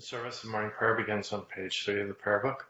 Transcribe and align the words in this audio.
The 0.00 0.06
service 0.06 0.42
of 0.42 0.48
morning 0.48 0.70
prayer 0.70 0.94
begins 0.94 1.30
on 1.30 1.42
page 1.42 1.84
three 1.84 2.00
of 2.00 2.08
the 2.08 2.14
prayer 2.14 2.40
book. 2.40 2.66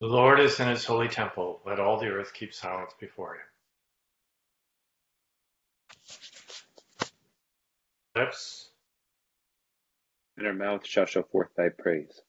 The 0.00 0.06
Lord 0.06 0.40
is 0.40 0.58
in 0.60 0.68
his 0.68 0.86
holy 0.86 1.08
temple. 1.08 1.60
Let 1.66 1.78
all 1.78 2.00
the 2.00 2.06
earth 2.06 2.32
keep 2.32 2.54
silence 2.54 2.92
before 2.98 3.34
him. 3.34 3.42
Lips 8.16 8.70
and 10.38 10.46
our 10.46 10.54
mouth 10.54 10.86
shall 10.86 11.04
show 11.04 11.22
forth 11.22 11.50
thy 11.54 11.68
praise. 11.68 12.22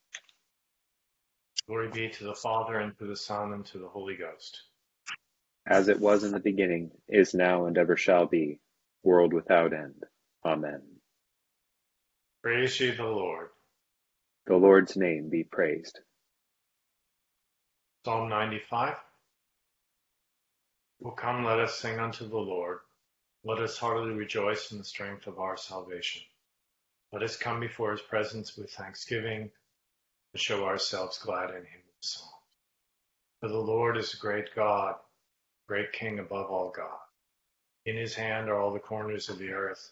Glory 1.66 1.88
be 1.88 2.10
to 2.10 2.26
the 2.26 2.36
Father, 2.36 2.80
and 2.80 2.98
to 2.98 3.06
the 3.06 3.16
Son, 3.16 3.54
and 3.54 3.66
to 3.68 3.78
the 3.78 3.88
Holy 3.88 4.18
Ghost. 4.18 4.64
As 5.66 5.88
it 5.88 6.02
was 6.02 6.26
in 6.26 6.34
the 6.34 6.42
beginning, 6.42 6.92
is 7.08 7.34
now, 7.34 7.68
and 7.68 7.78
ever 7.78 7.96
shall 7.96 8.26
be, 8.26 8.60
world 9.02 9.32
without 9.32 9.72
end. 9.72 10.04
Amen. 10.44 10.99
Praise 12.44 12.80
ye 12.80 12.92
the 12.92 13.04
Lord. 13.04 13.50
The 14.48 14.56
Lord's 14.56 14.96
name 14.96 15.30
be 15.30 15.44
praised. 15.44 16.00
Psalm 18.06 18.30
95. 18.30 18.96
O 21.06 21.12
come, 21.12 21.44
let 21.44 21.60
us 21.60 21.80
sing 21.80 22.00
unto 22.00 22.28
the 22.28 22.38
Lord. 22.38 22.80
Let 23.44 23.60
us 23.60 23.78
heartily 23.78 24.14
rejoice 24.14 24.72
in 24.72 24.78
the 24.78 24.86
strength 24.86 25.28
of 25.28 25.40
our 25.40 25.58
salvation. 25.58 26.24
Let 27.12 27.24
us 27.24 27.36
come 27.38 27.60
before 27.60 27.92
his 27.92 28.02
presence 28.02 28.58
with 28.58 28.72
thanksgiving 28.72 29.52
to 30.34 30.38
show 30.38 30.66
ourselves 30.66 31.18
glad 31.20 31.50
in 31.52 31.58
him 31.58 31.82
with. 32.02 32.24
For 33.42 33.50
the 33.50 33.58
Lord 33.58 33.98
is 33.98 34.14
a 34.14 34.18
great 34.18 34.56
God, 34.56 34.96
great 35.68 35.92
King 35.92 36.20
above 36.20 36.50
all 36.50 36.72
God. 36.76 37.00
In 37.86 37.98
his 37.98 38.16
hand 38.16 38.50
are 38.50 38.60
all 38.60 38.74
the 38.74 38.80
corners 38.80 39.30
of 39.30 39.40
the 39.40 39.52
earth, 39.52 39.92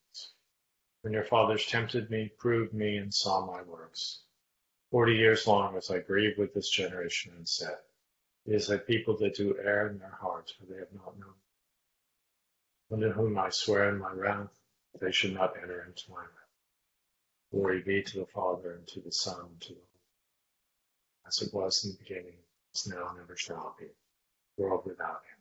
When 1.01 1.13
your 1.13 1.23
fathers 1.23 1.65
tempted 1.65 2.09
me, 2.09 2.29
proved 2.37 2.73
me, 2.73 2.97
and 2.97 3.13
saw 3.13 3.45
my 3.45 3.61
works. 3.63 4.21
Forty 4.91 5.15
years 5.15 5.47
long 5.47 5.73
was 5.73 5.89
I 5.89 5.99
grieved 5.99 6.37
with 6.37 6.53
this 6.53 6.69
generation 6.69 7.33
and 7.35 7.47
said, 7.47 7.77
It 8.45 8.55
is 8.55 8.69
a 8.69 8.77
people 8.77 9.17
that 9.17 9.35
do 9.35 9.57
err 9.57 9.87
in 9.87 9.99
their 9.99 10.17
hearts, 10.21 10.51
for 10.51 10.65
they 10.65 10.77
have 10.77 10.93
not 10.93 11.17
known. 11.17 11.35
Unto 12.91 13.11
whom 13.11 13.37
I 13.39 13.49
swear 13.49 13.89
in 13.89 13.97
my 13.97 14.11
wrath, 14.11 14.59
they 14.99 15.11
should 15.11 15.33
not 15.33 15.57
enter 15.57 15.83
into 15.83 16.11
my 16.11 16.21
rest. 16.21 16.37
Glory 17.51 17.81
be 17.81 18.03
to 18.03 18.19
the 18.19 18.25
Father, 18.27 18.73
and 18.73 18.87
to 18.89 18.99
the 18.99 19.11
Son, 19.11 19.39
and 19.39 19.61
to 19.61 19.69
the 19.69 19.75
Holy 19.75 19.87
as 21.27 21.41
it 21.41 21.53
was 21.53 21.85
in 21.85 21.91
the 21.91 21.97
beginning, 21.97 22.37
is 22.73 22.87
now, 22.87 23.09
and 23.09 23.19
ever 23.19 23.37
shall 23.37 23.75
be, 23.79 23.87
world 24.57 24.85
without 24.85 25.21
end. 25.31 25.40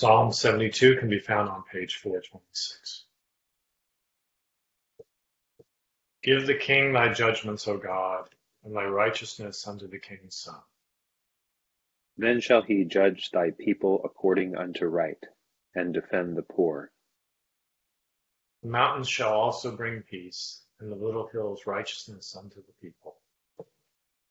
Psalm 0.00 0.32
72 0.32 0.96
can 0.96 1.10
be 1.10 1.18
found 1.18 1.50
on 1.50 1.62
page 1.70 1.96
426. 1.96 3.04
Give 6.22 6.46
the 6.46 6.54
king 6.54 6.94
thy 6.94 7.12
judgments, 7.12 7.68
O 7.68 7.76
God, 7.76 8.30
and 8.64 8.74
thy 8.74 8.86
righteousness 8.86 9.68
unto 9.68 9.86
the 9.88 9.98
king's 9.98 10.36
son. 10.36 10.62
Then 12.16 12.40
shall 12.40 12.62
he 12.62 12.86
judge 12.86 13.30
thy 13.30 13.50
people 13.50 14.00
according 14.02 14.56
unto 14.56 14.86
right, 14.86 15.22
and 15.74 15.92
defend 15.92 16.34
the 16.34 16.44
poor. 16.44 16.90
The 18.62 18.70
mountains 18.70 19.06
shall 19.06 19.34
also 19.34 19.76
bring 19.76 20.00
peace, 20.00 20.62
and 20.80 20.90
the 20.90 20.96
little 20.96 21.26
hills 21.26 21.66
righteousness 21.66 22.34
unto 22.34 22.62
the 22.62 22.72
people. 22.80 23.18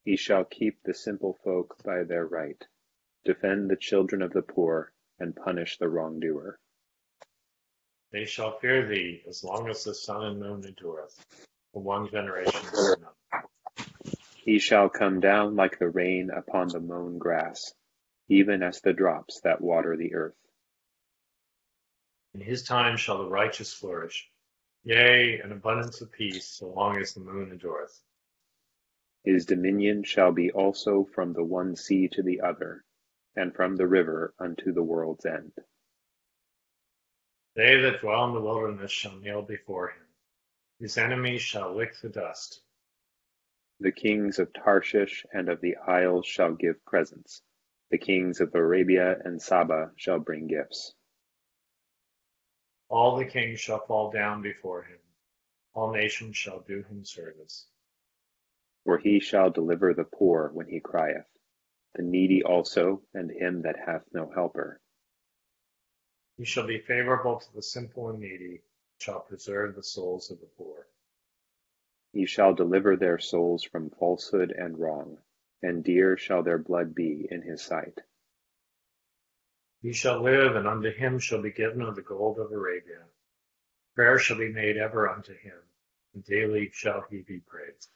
He 0.03 0.15
shall 0.15 0.45
keep 0.45 0.81
the 0.81 0.95
simple 0.95 1.37
folk 1.43 1.77
by 1.83 2.05
their 2.05 2.25
right, 2.25 2.65
defend 3.23 3.69
the 3.69 3.75
children 3.75 4.23
of 4.23 4.33
the 4.33 4.41
poor, 4.41 4.93
and 5.19 5.35
punish 5.35 5.77
the 5.77 5.87
wrongdoer. 5.87 6.59
They 8.11 8.25
shall 8.25 8.57
fear 8.59 8.87
thee 8.87 9.23
as 9.27 9.43
long 9.43 9.69
as 9.69 9.83
the 9.83 9.93
sun 9.93 10.23
and 10.23 10.39
moon 10.39 10.65
endureth, 10.65 11.25
for 11.71 11.83
one 11.83 12.09
generation 12.09 12.61
to 12.61 12.95
another. 12.97 13.47
He 14.43 14.57
shall 14.57 14.89
come 14.89 15.19
down 15.19 15.55
like 15.55 15.77
the 15.77 15.89
rain 15.89 16.31
upon 16.31 16.69
the 16.69 16.79
mown 16.79 17.19
grass, 17.19 17.73
even 18.29 18.63
as 18.63 18.81
the 18.81 18.93
drops 18.93 19.41
that 19.41 19.61
water 19.61 19.95
the 19.95 20.15
earth. 20.15 20.37
In 22.33 22.41
his 22.41 22.63
time 22.63 22.97
shall 22.97 23.17
the 23.19 23.29
righteous 23.29 23.73
flourish, 23.73 24.31
yea, 24.83 25.39
an 25.39 25.51
abundance 25.51 26.01
of 26.01 26.11
peace, 26.11 26.47
so 26.47 26.69
long 26.69 26.97
as 26.97 27.13
the 27.13 27.19
moon 27.19 27.51
endureth. 27.51 28.01
His 29.23 29.45
dominion 29.45 30.03
shall 30.03 30.31
be 30.31 30.51
also 30.51 31.03
from 31.03 31.33
the 31.33 31.43
one 31.43 31.75
sea 31.75 32.07
to 32.13 32.23
the 32.23 32.41
other, 32.41 32.85
and 33.39 33.55
from 33.55 33.77
the 33.77 33.87
river 33.87 34.33
unto 34.37 34.73
the 34.73 34.83
world's 34.83 35.25
end. 35.25 35.53
They 37.55 37.81
that 37.81 38.01
dwell 38.01 38.25
in 38.27 38.33
the 38.33 38.41
wilderness 38.41 38.91
shall 38.91 39.15
kneel 39.15 39.41
before 39.41 39.89
him. 39.89 40.05
His 40.79 40.97
enemies 40.97 41.41
shall 41.41 41.73
lick 41.73 41.93
the 42.01 42.09
dust. 42.09 42.61
The 43.79 43.93
kings 43.93 44.39
of 44.39 44.51
Tarshish 44.51 45.25
and 45.33 45.47
of 45.47 45.61
the 45.61 45.77
isles 45.77 46.25
shall 46.25 46.53
give 46.53 46.83
presents. 46.85 47.41
The 47.91 47.97
kings 47.97 48.41
of 48.41 48.53
Arabia 48.53 49.17
and 49.23 49.41
Saba 49.41 49.91
shall 49.95 50.19
bring 50.19 50.47
gifts. 50.47 50.93
All 52.89 53.17
the 53.17 53.25
kings 53.25 53.61
shall 53.61 53.85
fall 53.85 54.11
down 54.11 54.41
before 54.41 54.83
him. 54.83 54.99
All 55.73 55.93
nations 55.93 56.35
shall 56.35 56.59
do 56.59 56.83
him 56.83 57.05
service. 57.05 57.67
For 58.83 58.97
he 58.97 59.21
shall 59.21 59.49
deliver 59.49 59.93
the 59.93 60.03
poor 60.03 60.49
when 60.53 60.67
he 60.67 60.81
crieth, 60.81 61.28
the 61.95 62.03
needy 62.03 62.43
also, 62.43 63.01
and 63.13 63.31
him 63.31 63.61
that 63.63 63.77
hath 63.85 64.05
no 64.13 64.29
helper. 64.29 64.79
He 66.37 66.45
shall 66.45 66.67
be 66.67 66.79
favorable 66.79 67.39
to 67.39 67.53
the 67.53 67.61
simple 67.61 68.09
and 68.09 68.19
needy, 68.19 68.61
shall 68.99 69.21
preserve 69.21 69.75
the 69.75 69.83
souls 69.83 70.31
of 70.31 70.39
the 70.39 70.45
poor. 70.45 70.87
He 72.13 72.25
shall 72.25 72.53
deliver 72.53 72.95
their 72.95 73.19
souls 73.19 73.63
from 73.63 73.89
falsehood 73.89 74.51
and 74.51 74.77
wrong, 74.77 75.17
and 75.61 75.83
dear 75.83 76.17
shall 76.17 76.43
their 76.43 76.57
blood 76.57 76.95
be 76.95 77.27
in 77.29 77.41
his 77.41 77.61
sight. 77.61 77.99
He 79.81 79.93
shall 79.93 80.21
live, 80.21 80.55
and 80.55 80.67
unto 80.67 80.91
him 80.91 81.19
shall 81.19 81.41
be 81.41 81.51
given 81.51 81.81
of 81.81 81.95
the 81.95 82.01
gold 82.01 82.39
of 82.39 82.51
Arabia. 82.51 83.05
Prayer 83.95 84.17
shall 84.19 84.37
be 84.37 84.51
made 84.51 84.77
ever 84.77 85.09
unto 85.09 85.33
him, 85.33 85.59
and 86.13 86.23
daily 86.23 86.69
shall 86.73 87.01
he 87.09 87.21
be 87.21 87.39
praised. 87.39 87.89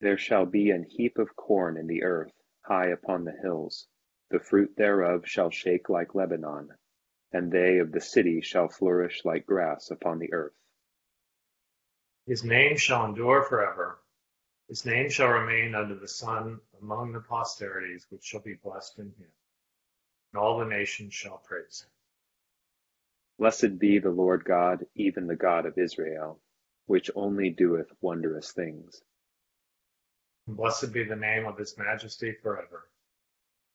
There 0.00 0.18
shall 0.18 0.46
be 0.46 0.70
an 0.70 0.84
heap 0.84 1.18
of 1.18 1.36
corn 1.36 1.76
in 1.76 1.86
the 1.86 2.02
earth, 2.02 2.32
high 2.62 2.88
upon 2.88 3.24
the 3.24 3.36
hills. 3.42 3.86
The 4.30 4.40
fruit 4.40 4.76
thereof 4.76 5.26
shall 5.26 5.50
shake 5.50 5.88
like 5.88 6.14
Lebanon, 6.14 6.70
and 7.32 7.52
they 7.52 7.78
of 7.78 7.92
the 7.92 8.00
city 8.00 8.40
shall 8.40 8.68
flourish 8.68 9.24
like 9.24 9.46
grass 9.46 9.90
upon 9.90 10.18
the 10.18 10.32
earth. 10.32 10.54
His 12.26 12.44
name 12.44 12.76
shall 12.76 13.04
endure 13.04 13.42
forever. 13.42 13.98
His 14.68 14.86
name 14.86 15.10
shall 15.10 15.28
remain 15.28 15.74
under 15.74 15.94
the 15.94 16.08
sun 16.08 16.60
among 16.80 17.12
the 17.12 17.20
posterities 17.20 18.06
which 18.10 18.24
shall 18.24 18.40
be 18.40 18.54
blessed 18.54 18.98
in 18.98 19.06
him 19.06 19.32
and 20.32 20.40
all 20.40 20.58
the 20.58 20.64
nations 20.64 21.12
shall 21.14 21.38
praise 21.38 21.82
him. 21.82 21.90
Blessed 23.38 23.78
be 23.78 23.98
the 23.98 24.10
Lord 24.10 24.44
God, 24.44 24.86
even 24.94 25.26
the 25.26 25.36
God 25.36 25.66
of 25.66 25.78
Israel, 25.78 26.40
which 26.86 27.10
only 27.14 27.50
doeth 27.50 27.90
wondrous 28.00 28.52
things. 28.52 29.02
Blessed 30.48 30.92
be 30.92 31.04
the 31.04 31.16
name 31.16 31.46
of 31.46 31.58
his 31.58 31.78
majesty 31.78 32.32
forever, 32.42 32.88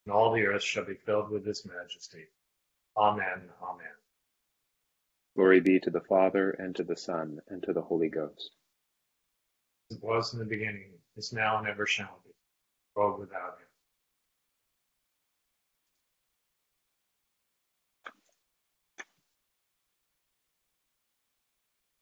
and 0.05 0.13
all 0.13 0.33
the 0.33 0.45
earth 0.45 0.63
shall 0.63 0.85
be 0.85 0.95
filled 0.95 1.29
with 1.29 1.45
his 1.45 1.65
majesty. 1.65 2.25
Amen. 2.97 3.49
Amen. 3.61 3.87
Glory 5.35 5.61
be 5.61 5.79
to 5.79 5.89
the 5.89 6.01
Father, 6.01 6.51
and 6.51 6.75
to 6.75 6.83
the 6.83 6.97
Son, 6.97 7.39
and 7.47 7.63
to 7.63 7.73
the 7.73 7.81
Holy 7.81 8.09
Ghost. 8.09 8.51
As 9.91 9.97
it 9.97 10.03
was 10.03 10.33
in 10.33 10.39
the 10.39 10.45
beginning, 10.45 10.91
is 11.15 11.31
now, 11.31 11.59
and 11.59 11.67
ever 11.67 11.85
shall 11.85 12.19
be, 12.25 12.31
world 12.95 13.19
without 13.19 13.57
end. 13.59 13.67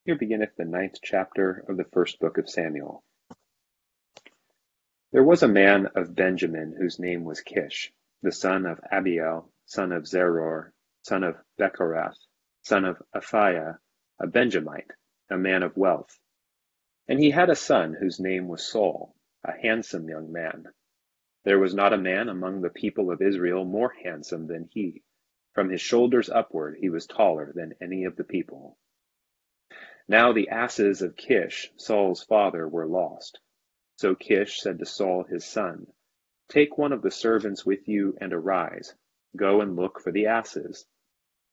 Here 0.06 0.18
beginneth 0.18 0.56
the 0.58 0.66
ninth 0.66 0.96
chapter 1.04 1.66
of 1.68 1.78
the 1.78 1.86
first 1.86 2.20
book 2.20 2.38
of 2.38 2.50
Samuel. 2.50 3.04
There 5.16 5.24
was 5.24 5.44
a 5.44 5.48
man 5.48 5.86
of 5.96 6.14
Benjamin 6.14 6.74
whose 6.78 7.00
name 7.00 7.24
was 7.24 7.40
Kish, 7.40 7.94
the 8.22 8.34
son 8.34 8.66
of 8.66 8.82
Abiel, 8.92 9.50
son 9.66 9.94
of 9.94 10.04
Zeror, 10.04 10.74
son 11.04 11.24
of 11.24 11.38
Bechorath, 11.58 12.18
son 12.64 12.84
of 12.84 13.02
Aphiah, 13.14 13.80
a 14.20 14.28
Benjamite, 14.28 14.92
a 15.30 15.38
man 15.38 15.64
of 15.64 15.78
wealth. 15.78 16.20
And 17.08 17.18
he 17.18 17.32
had 17.32 17.50
a 17.50 17.56
son 17.56 17.94
whose 17.94 18.20
name 18.20 18.50
was 18.50 18.68
Saul, 18.68 19.16
a 19.42 19.54
handsome 19.54 20.10
young 20.10 20.34
man. 20.34 20.66
There 21.46 21.60
was 21.60 21.74
not 21.74 21.94
a 21.94 21.98
man 21.98 22.28
among 22.28 22.60
the 22.60 22.70
people 22.70 23.10
of 23.10 23.22
Israel 23.22 23.64
more 23.64 23.94
handsome 24.04 24.48
than 24.48 24.68
he. 24.70 25.02
From 25.54 25.70
his 25.70 25.80
shoulders 25.80 26.30
upward 26.30 26.76
he 26.78 26.90
was 26.90 27.08
taller 27.08 27.54
than 27.56 27.76
any 27.82 28.04
of 28.04 28.18
the 28.18 28.26
people. 28.26 28.78
Now 30.10 30.34
the 30.34 30.50
asses 30.50 31.02
of 31.02 31.16
Kish, 31.16 31.72
Saul's 31.78 32.22
father, 32.22 32.68
were 32.68 32.86
lost. 32.86 33.40
So 33.98 34.14
Kish 34.14 34.60
said 34.60 34.80
to 34.80 34.86
Saul 34.86 35.24
his 35.24 35.46
son, 35.46 35.88
Take 36.50 36.78
one 36.78 36.92
of 36.92 37.02
the 37.02 37.12
servants 37.12 37.66
with 37.66 37.88
you 37.88 38.18
and 38.20 38.34
arise. 38.34 38.94
Go 39.36 39.62
and 39.62 39.76
look 39.76 40.02
for 40.02 40.12
the 40.12 40.28
asses. 40.28 40.86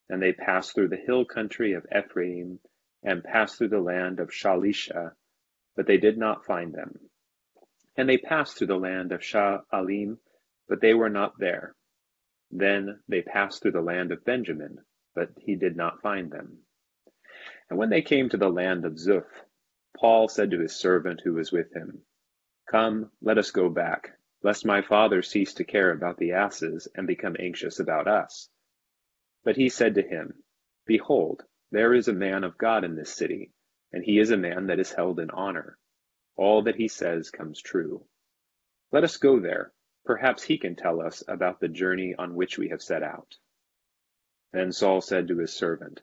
And 0.09 0.21
they 0.21 0.33
passed 0.33 0.75
through 0.75 0.89
the 0.89 0.97
hill 0.97 1.25
country 1.25 1.73
of 1.75 1.87
Ephraim 1.97 2.59
and 3.03 3.25
passed 3.25 3.59
through 3.59 3.69
the 3.69 3.81
land 3.81 4.21
of 4.21 4.31
Shalisha, 4.31 5.15
but 5.77 5.87
they 5.87 5.99
did 5.99 6.19
not 6.19 6.44
find 6.44 6.75
them. 6.75 7.11
And 7.97 8.09
they 8.09 8.19
passed 8.19 8.59
through 8.59 8.67
the 8.69 8.77
land 8.77 9.12
of 9.12 9.21
Sha'alim, 9.21 10.19
but 10.69 10.81
they 10.81 10.94
were 10.94 11.11
not 11.11 11.39
there. 11.39 11.75
Then 12.50 13.03
they 13.09 13.23
passed 13.23 13.62
through 13.62 13.73
the 13.73 13.81
land 13.81 14.12
of 14.12 14.25
Benjamin, 14.25 14.79
but 15.15 15.31
he 15.39 15.55
did 15.55 15.77
not 15.77 16.03
find 16.03 16.31
them. 16.31 16.65
And 17.71 17.79
when 17.79 17.91
they 17.91 18.03
came 18.03 18.29
to 18.31 18.37
the 18.37 18.50
land 18.50 18.85
of 18.85 18.99
Zuph, 18.99 19.44
Paul 19.97 20.29
said 20.29 20.50
to 20.50 20.61
his 20.61 20.75
servant 20.75 21.21
who 21.23 21.35
was 21.35 21.53
with 21.53 21.73
him, 21.73 22.03
Come, 22.73 23.11
let 23.21 23.37
us 23.37 23.51
go 23.51 23.69
back, 23.69 24.19
lest 24.43 24.65
my 24.65 24.81
father 24.81 25.21
cease 25.21 25.53
to 25.55 25.65
care 25.65 25.91
about 25.91 26.17
the 26.17 26.33
asses 26.33 26.89
and 26.95 27.07
become 27.07 27.37
anxious 27.39 27.79
about 27.79 28.09
us. 28.09 28.49
But 29.45 29.57
he 29.57 29.69
said 29.69 29.97
to 29.97 30.03
him, 30.03 30.43
Behold, 30.87 31.45
there 31.71 31.93
is 31.93 32.09
a 32.09 32.15
man 32.15 32.45
of 32.45 32.57
God 32.57 32.83
in 32.83 32.97
this 32.97 33.13
city, 33.13 33.53
and 33.93 34.03
he 34.03 34.19
is 34.19 34.31
a 34.31 34.39
man 34.39 34.69
that 34.69 34.81
is 34.81 34.91
held 34.91 35.21
in 35.21 35.29
honor. 35.33 35.77
All 36.35 36.63
that 36.63 36.77
he 36.77 36.89
says 36.89 37.31
comes 37.31 37.61
true. 37.61 38.07
Let 38.91 39.05
us 39.05 39.19
go 39.19 39.39
there. 39.39 39.75
Perhaps 40.07 40.43
he 40.43 40.57
can 40.57 40.75
tell 40.75 41.03
us 41.03 41.23
about 41.29 41.61
the 41.61 41.69
journey 41.69 42.15
on 42.19 42.35
which 42.35 42.57
we 42.57 42.71
have 42.71 42.81
set 42.81 43.03
out. 43.03 43.37
Then 44.55 44.73
Saul 44.73 45.03
said 45.03 45.29
to 45.29 45.37
his 45.37 45.53
servant, 45.53 46.01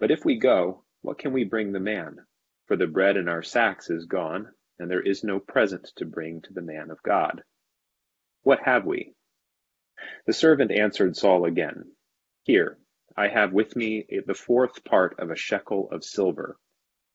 But 0.00 0.10
if 0.10 0.24
we 0.24 0.36
go, 0.36 0.82
what 1.02 1.20
can 1.20 1.32
we 1.32 1.44
bring 1.44 1.70
the 1.70 1.78
man? 1.78 2.26
For 2.66 2.74
the 2.74 2.88
bread 2.88 3.16
in 3.16 3.28
our 3.28 3.44
sacks 3.44 3.88
is 3.88 4.06
gone, 4.06 4.52
and 4.82 4.90
there 4.90 5.00
is 5.00 5.22
no 5.22 5.38
present 5.38 5.92
to 5.94 6.04
bring 6.04 6.42
to 6.42 6.52
the 6.52 6.60
man 6.60 6.90
of 6.90 7.00
God. 7.04 7.44
What 8.42 8.58
have 8.64 8.84
we? 8.84 9.14
The 10.26 10.32
servant 10.32 10.72
answered 10.72 11.16
Saul 11.16 11.44
again, 11.44 11.92
Here, 12.42 12.78
I 13.16 13.28
have 13.28 13.52
with 13.52 13.76
me 13.76 14.04
the 14.26 14.34
fourth 14.34 14.82
part 14.84 15.20
of 15.20 15.30
a 15.30 15.36
shekel 15.36 15.88
of 15.92 16.02
silver, 16.02 16.58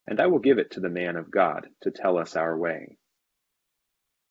and 0.08 0.22
I 0.22 0.28
will 0.28 0.40
give 0.40 0.60
it 0.60 0.72
to 0.72 0.80
the 0.80 0.90
man 0.90 1.18
of 1.18 1.30
God 1.30 1.68
to 1.82 1.92
tell 1.92 2.18
us 2.18 2.38
our 2.38 2.58
way. 2.58 2.98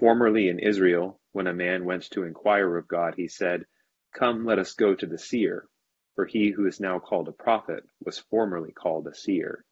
Formerly 0.00 0.49
in 0.49 0.59
Israel, 0.59 1.21
when 1.33 1.47
a 1.47 1.53
man 1.53 1.85
went 1.85 2.11
to 2.12 2.25
inquire 2.25 2.79
of 2.79 2.88
God, 2.88 3.17
he 3.17 3.29
said, 3.29 3.67
Come, 4.15 4.47
let 4.47 4.59
us 4.59 4.73
go 4.73 4.94
to 4.94 5.06
the 5.06 5.19
seer, 5.19 5.69
for 6.15 6.25
he 6.25 6.53
who 6.53 6.67
is 6.67 6.81
now 6.81 7.00
called 7.00 7.29
a 7.29 7.33
prophet 7.33 7.85
was 8.03 8.19
formerly 8.19 8.73
called 8.73 9.06
a 9.06 9.15
seer. 9.15 9.62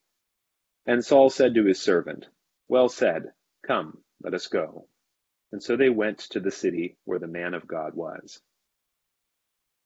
And 0.85 1.03
Saul 1.03 1.31
said 1.31 1.55
to 1.55 1.65
his 1.65 1.81
servant, 1.81 2.29
Well 2.69 2.91
said, 2.91 3.33
Come, 3.67 3.99
let 4.23 4.35
us 4.35 4.47
go. 4.49 4.89
And 5.53 5.63
so 5.63 5.77
they 5.77 5.91
went 5.91 6.19
to 6.31 6.41
the 6.41 6.51
city 6.51 6.97
where 7.05 7.19
the 7.19 7.27
man 7.27 7.55
of 7.55 7.67
God 7.67 7.95
was. 7.95 8.41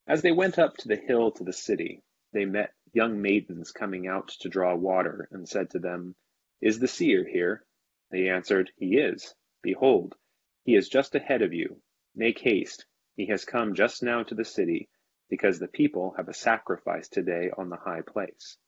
As 0.07 0.23
they 0.23 0.33
went 0.33 0.59
up 0.59 0.77
to 0.79 0.89
the 0.89 0.97
hill 0.97 1.31
to 1.33 1.45
the 1.45 1.53
city, 1.53 2.03
they 2.33 2.45
met 2.45 2.75
young 2.93 3.21
maidens 3.21 3.73
coming 3.73 4.07
out 4.09 4.29
to 4.41 4.49
draw 4.49 4.75
water, 4.75 5.29
and 5.31 5.49
said 5.49 5.71
to 5.71 5.79
them, 5.79 6.15
Is 6.61 6.79
the 6.79 6.89
seer 6.89 7.25
here? 7.27 7.65
They 8.11 8.29
answered, 8.29 8.71
He 8.77 8.97
is. 8.97 9.35
Behold, 9.63 10.17
he 10.65 10.75
is 10.75 10.89
just 10.89 11.15
ahead 11.15 11.43
of 11.43 11.53
you. 11.53 11.81
Make 12.15 12.39
haste. 12.41 12.87
He 13.17 13.27
has 13.27 13.45
come 13.45 13.75
just 13.75 14.03
now 14.03 14.23
to 14.23 14.35
the 14.35 14.45
city, 14.45 14.89
because 15.29 15.59
the 15.59 15.69
people 15.69 16.15
have 16.17 16.29
a 16.29 16.35
sacrifice 16.35 17.09
today 17.09 17.51
on 17.57 17.69
the 17.69 17.77
high 17.77 18.03
place. 18.03 18.59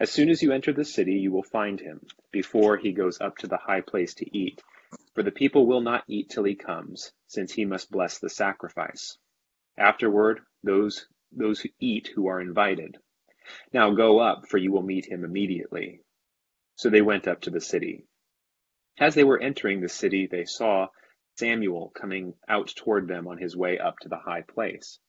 As 0.00 0.12
soon 0.12 0.28
as 0.28 0.44
you 0.44 0.52
enter 0.52 0.72
the 0.72 0.84
city, 0.84 1.14
you 1.14 1.32
will 1.32 1.42
find 1.42 1.80
him, 1.80 2.06
before 2.30 2.76
he 2.76 2.92
goes 2.92 3.20
up 3.20 3.36
to 3.38 3.48
the 3.48 3.56
high 3.56 3.80
place 3.80 4.14
to 4.14 4.38
eat. 4.38 4.62
For 5.14 5.24
the 5.24 5.32
people 5.32 5.66
will 5.66 5.80
not 5.80 6.04
eat 6.06 6.30
till 6.30 6.44
he 6.44 6.54
comes, 6.54 7.12
since 7.26 7.52
he 7.52 7.64
must 7.64 7.90
bless 7.90 8.20
the 8.20 8.30
sacrifice. 8.30 9.18
Afterward, 9.76 10.40
those, 10.62 11.08
those 11.32 11.60
who 11.60 11.70
eat 11.80 12.12
who 12.14 12.28
are 12.28 12.40
invited. 12.40 12.98
Now 13.72 13.90
go 13.90 14.20
up, 14.20 14.46
for 14.46 14.56
you 14.56 14.70
will 14.70 14.82
meet 14.82 15.06
him 15.06 15.24
immediately. 15.24 16.02
So 16.76 16.90
they 16.90 17.02
went 17.02 17.26
up 17.26 17.40
to 17.40 17.50
the 17.50 17.60
city. 17.60 18.06
As 19.00 19.16
they 19.16 19.24
were 19.24 19.42
entering 19.42 19.80
the 19.80 19.88
city, 19.88 20.28
they 20.28 20.44
saw 20.44 20.90
Samuel 21.36 21.90
coming 21.90 22.34
out 22.48 22.68
toward 22.68 23.08
them 23.08 23.26
on 23.26 23.38
his 23.38 23.56
way 23.56 23.80
up 23.80 23.98
to 24.02 24.08
the 24.08 24.18
high 24.18 24.42
place. 24.42 25.00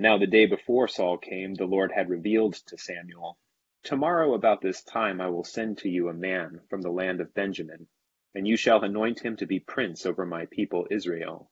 Now 0.00 0.18
the 0.18 0.26
day 0.26 0.46
before 0.46 0.88
Saul 0.88 1.16
came, 1.16 1.54
the 1.54 1.66
Lord 1.66 1.92
had 1.92 2.10
revealed 2.10 2.54
to 2.66 2.76
Samuel 2.76 3.38
Tomorrow 3.84 4.32
about 4.32 4.62
this 4.62 4.82
time 4.82 5.20
I 5.20 5.28
will 5.28 5.44
send 5.44 5.76
to 5.78 5.90
you 5.90 6.08
a 6.08 6.14
man 6.14 6.62
from 6.70 6.80
the 6.80 6.90
land 6.90 7.20
of 7.20 7.34
Benjamin, 7.34 7.86
and 8.34 8.48
you 8.48 8.56
shall 8.56 8.82
anoint 8.82 9.20
him 9.20 9.36
to 9.36 9.46
be 9.46 9.60
prince 9.60 10.06
over 10.06 10.24
my 10.24 10.46
people 10.46 10.88
Israel. 10.90 11.50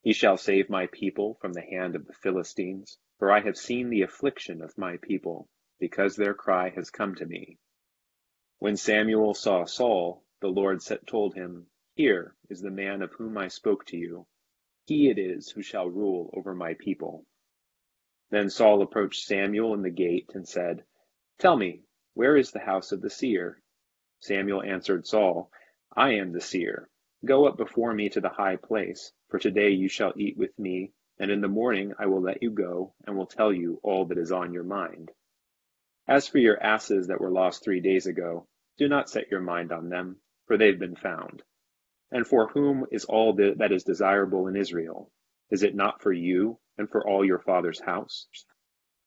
He 0.00 0.14
shall 0.14 0.38
save 0.38 0.70
my 0.70 0.86
people 0.86 1.34
from 1.34 1.52
the 1.52 1.60
hand 1.60 1.94
of 1.94 2.06
the 2.06 2.14
Philistines, 2.14 2.98
for 3.18 3.30
I 3.30 3.40
have 3.40 3.58
seen 3.58 3.90
the 3.90 4.00
affliction 4.00 4.62
of 4.62 4.78
my 4.78 4.96
people, 4.96 5.50
because 5.78 6.16
their 6.16 6.32
cry 6.32 6.70
has 6.70 6.88
come 6.88 7.14
to 7.16 7.26
me. 7.26 7.58
When 8.58 8.78
Samuel 8.78 9.34
saw 9.34 9.66
Saul, 9.66 10.24
the 10.40 10.48
Lord 10.48 10.80
told 11.06 11.34
him, 11.34 11.66
Here 11.94 12.34
is 12.48 12.62
the 12.62 12.70
man 12.70 13.02
of 13.02 13.12
whom 13.12 13.36
I 13.36 13.48
spoke 13.48 13.84
to 13.88 13.98
you. 13.98 14.26
He 14.86 15.10
it 15.10 15.18
is 15.18 15.50
who 15.50 15.60
shall 15.60 15.90
rule 15.90 16.30
over 16.32 16.54
my 16.54 16.72
people. 16.72 17.26
Then 18.30 18.48
Saul 18.48 18.80
approached 18.80 19.26
Samuel 19.26 19.74
in 19.74 19.82
the 19.82 19.90
gate 19.90 20.30
and 20.34 20.48
said, 20.48 20.82
Tell 21.38 21.56
me, 21.56 21.82
where 22.14 22.36
is 22.36 22.50
the 22.50 22.60
house 22.60 22.92
of 22.92 23.02
the 23.02 23.10
seer? 23.10 23.60
Samuel 24.20 24.62
answered 24.62 25.06
Saul, 25.06 25.50
I 25.94 26.14
am 26.14 26.32
the 26.32 26.40
seer. 26.40 26.88
Go 27.24 27.46
up 27.46 27.58
before 27.58 27.92
me 27.92 28.08
to 28.10 28.20
the 28.20 28.30
high 28.30 28.56
place, 28.56 29.12
for 29.28 29.38
today 29.38 29.70
you 29.70 29.88
shall 29.88 30.14
eat 30.16 30.36
with 30.38 30.58
me, 30.58 30.92
and 31.18 31.30
in 31.30 31.42
the 31.42 31.48
morning 31.48 31.92
I 31.98 32.06
will 32.06 32.22
let 32.22 32.42
you 32.42 32.50
go, 32.50 32.94
and 33.06 33.16
will 33.16 33.26
tell 33.26 33.52
you 33.52 33.80
all 33.82 34.06
that 34.06 34.18
is 34.18 34.32
on 34.32 34.54
your 34.54 34.64
mind. 34.64 35.10
As 36.08 36.26
for 36.26 36.38
your 36.38 36.62
asses 36.62 37.08
that 37.08 37.20
were 37.20 37.30
lost 37.30 37.62
three 37.64 37.80
days 37.80 38.06
ago, 38.06 38.46
do 38.78 38.88
not 38.88 39.10
set 39.10 39.30
your 39.30 39.40
mind 39.40 39.72
on 39.72 39.88
them, 39.90 40.20
for 40.46 40.56
they 40.56 40.68
have 40.68 40.78
been 40.78 40.96
found. 40.96 41.42
And 42.10 42.26
for 42.26 42.48
whom 42.48 42.86
is 42.90 43.04
all 43.04 43.34
that 43.34 43.72
is 43.72 43.84
desirable 43.84 44.46
in 44.46 44.56
Israel? 44.56 45.10
Is 45.50 45.62
it 45.62 45.74
not 45.74 46.00
for 46.00 46.12
you 46.12 46.58
and 46.78 46.88
for 46.88 47.06
all 47.06 47.24
your 47.24 47.40
father's 47.40 47.80
house? 47.80 48.26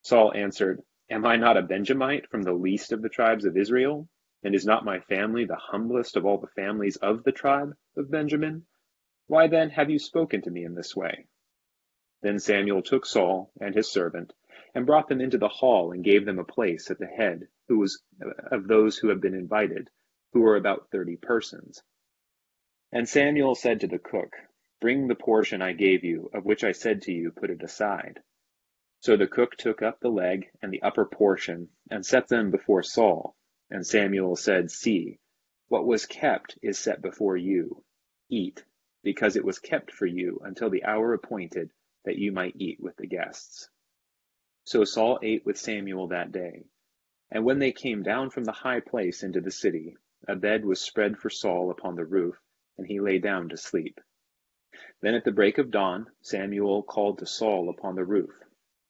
Saul 0.04 0.34
answered, 0.34 0.82
Am 1.12 1.26
I 1.26 1.38
not 1.38 1.58
a 1.58 1.64
Benjamite 1.64 2.28
from 2.30 2.44
the 2.44 2.54
least 2.54 2.92
of 2.92 3.02
the 3.02 3.10
tribes 3.10 3.46
of 3.46 3.58
Israel? 3.58 4.08
And 4.44 4.54
is 4.54 4.66
not 4.66 4.86
my 4.86 5.00
family 5.00 5.46
the 5.46 5.56
humblest 5.56 6.16
of 6.16 6.26
all 6.26 6.38
the 6.38 6.48
families 6.48 6.98
of 6.98 7.24
the 7.24 7.32
tribe 7.32 7.76
of 7.98 8.12
Benjamin? 8.12 8.68
Why 9.28 9.48
then 9.48 9.72
have 9.72 9.90
you 9.90 10.00
spoken 10.00 10.42
to 10.44 10.52
me 10.52 10.64
in 10.64 10.76
this 10.76 10.96
way? 10.96 11.28
Then 12.22 12.40
Samuel 12.40 12.82
took 12.84 13.06
Saul 13.06 13.52
and 13.60 13.74
his 13.74 13.92
servant, 13.92 14.34
and 14.76 14.86
brought 14.86 15.08
them 15.08 15.22
into 15.22 15.38
the 15.38 15.48
hall, 15.48 15.92
and 15.92 16.04
gave 16.04 16.26
them 16.26 16.38
a 16.40 16.44
place 16.44 16.92
at 16.92 17.00
the 17.00 17.08
head 17.08 17.48
who 17.68 17.80
was 17.80 18.04
of 18.52 18.68
those 18.68 18.98
who 18.98 19.10
had 19.10 19.22
been 19.22 19.34
invited, 19.34 19.90
who 20.34 20.42
were 20.42 20.58
about 20.58 20.90
thirty 20.92 21.16
persons. 21.16 21.82
And 22.92 23.10
Samuel 23.10 23.56
said 23.56 23.82
to 23.82 23.88
the 23.88 24.00
cook, 24.00 24.36
Bring 24.80 25.08
the 25.08 25.16
portion 25.16 25.62
I 25.62 25.74
gave 25.74 26.04
you, 26.04 26.30
of 26.34 26.46
which 26.46 26.64
I 26.64 26.72
said 26.72 27.02
to 27.04 27.12
you, 27.12 27.32
Put 27.32 27.50
it 27.50 27.64
aside. 27.64 28.22
So 29.02 29.16
the 29.16 29.28
cook 29.28 29.56
took 29.56 29.82
up 29.82 30.00
the 30.00 30.10
leg 30.10 30.52
and 30.62 30.74
the 30.74 30.82
upper 30.82 31.06
portion, 31.06 31.70
and 31.90 32.06
set 32.06 32.28
them 32.28 32.52
before 32.52 32.84
Saul. 32.84 33.36
And 33.70 33.88
Samuel 33.88 34.36
said, 34.36 34.72
See, 34.72 35.20
what 35.70 35.86
was 35.86 36.06
kept 36.06 36.58
is 36.62 36.78
set 36.78 37.02
before 37.02 37.38
you. 37.38 37.84
Eat, 38.30 38.66
because 39.02 39.36
it 39.36 39.46
was 39.46 39.60
kept 39.60 39.92
for 39.92 40.06
you 40.06 40.42
until 40.44 40.70
the 40.70 40.84
hour 40.84 41.14
appointed 41.14 41.72
that 42.04 42.18
you 42.18 42.32
might 42.32 42.56
eat 42.58 42.80
with 42.82 42.98
the 42.98 43.08
guests. 43.08 43.70
So 44.66 44.84
Saul 44.84 45.20
ate 45.24 45.46
with 45.46 45.58
Samuel 45.58 46.08
that 46.08 46.32
day. 46.32 46.66
And 47.32 47.46
when 47.46 47.60
they 47.60 47.72
came 47.72 48.04
down 48.04 48.32
from 48.32 48.44
the 48.44 48.52
high 48.52 48.82
place 48.82 49.24
into 49.24 49.40
the 49.40 49.52
city, 49.52 49.96
a 50.28 50.36
bed 50.36 50.66
was 50.66 50.82
spread 50.82 51.18
for 51.18 51.30
Saul 51.30 51.72
upon 51.72 51.96
the 51.96 52.06
roof, 52.06 52.36
and 52.78 52.86
he 52.86 53.00
lay 53.00 53.20
down 53.20 53.50
to 53.50 53.58
sleep. 53.58 54.02
Then 55.02 55.16
at 55.16 55.24
the 55.24 55.32
break 55.32 55.58
of 55.58 55.72
dawn, 55.72 56.08
Samuel 56.22 56.84
called 56.84 57.20
to 57.20 57.26
Saul 57.26 57.70
upon 57.70 57.96
the 57.96 58.04
roof. 58.04 58.32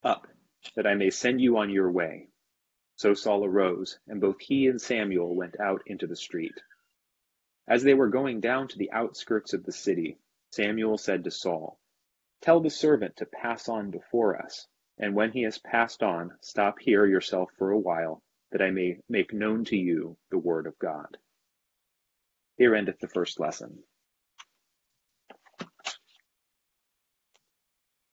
Up, 0.04 0.28
that 0.76 0.88
I 0.88 0.96
may 0.96 1.10
send 1.10 1.42
you 1.42 1.58
on 1.58 1.70
your 1.70 1.92
way. 1.92 2.30
So 2.96 3.14
Saul 3.14 3.46
arose, 3.46 4.00
and 4.08 4.20
both 4.20 4.40
he 4.42 4.68
and 4.68 4.82
Samuel 4.82 5.36
went 5.36 5.60
out 5.60 5.82
into 5.86 6.08
the 6.08 6.16
street. 6.16 6.60
As 7.68 7.84
they 7.84 7.94
were 7.94 8.10
going 8.10 8.40
down 8.40 8.68
to 8.70 8.78
the 8.78 8.92
outskirts 8.92 9.54
of 9.54 9.64
the 9.64 9.72
city, 9.72 10.18
Samuel 10.52 10.98
said 10.98 11.24
to 11.24 11.32
Saul, 11.32 11.80
Tell 12.42 12.60
the 12.62 12.70
servant 12.70 13.18
to 13.18 13.26
pass 13.26 13.70
on 13.70 13.92
before 13.92 14.42
us, 14.42 14.68
and 14.98 15.16
when 15.16 15.32
he 15.32 15.44
has 15.44 15.58
passed 15.60 16.04
on, 16.04 16.38
stop 16.42 16.80
here 16.80 17.06
yourself 17.06 17.52
for 17.58 17.72
a 17.72 17.80
while, 17.80 18.24
that 18.52 18.62
I 18.62 18.72
may 18.72 19.00
make 19.08 19.34
known 19.34 19.66
to 19.66 19.78
you 19.78 20.18
the 20.32 20.38
word 20.38 20.68
of 20.68 20.80
God. 20.80 21.18
Here 22.58 22.76
endeth 22.76 23.00
the 23.00 23.08
first 23.08 23.40
lesson. 23.40 23.84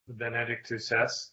The 0.06 0.14
Benedictus 0.14 0.92
es. 0.92 1.32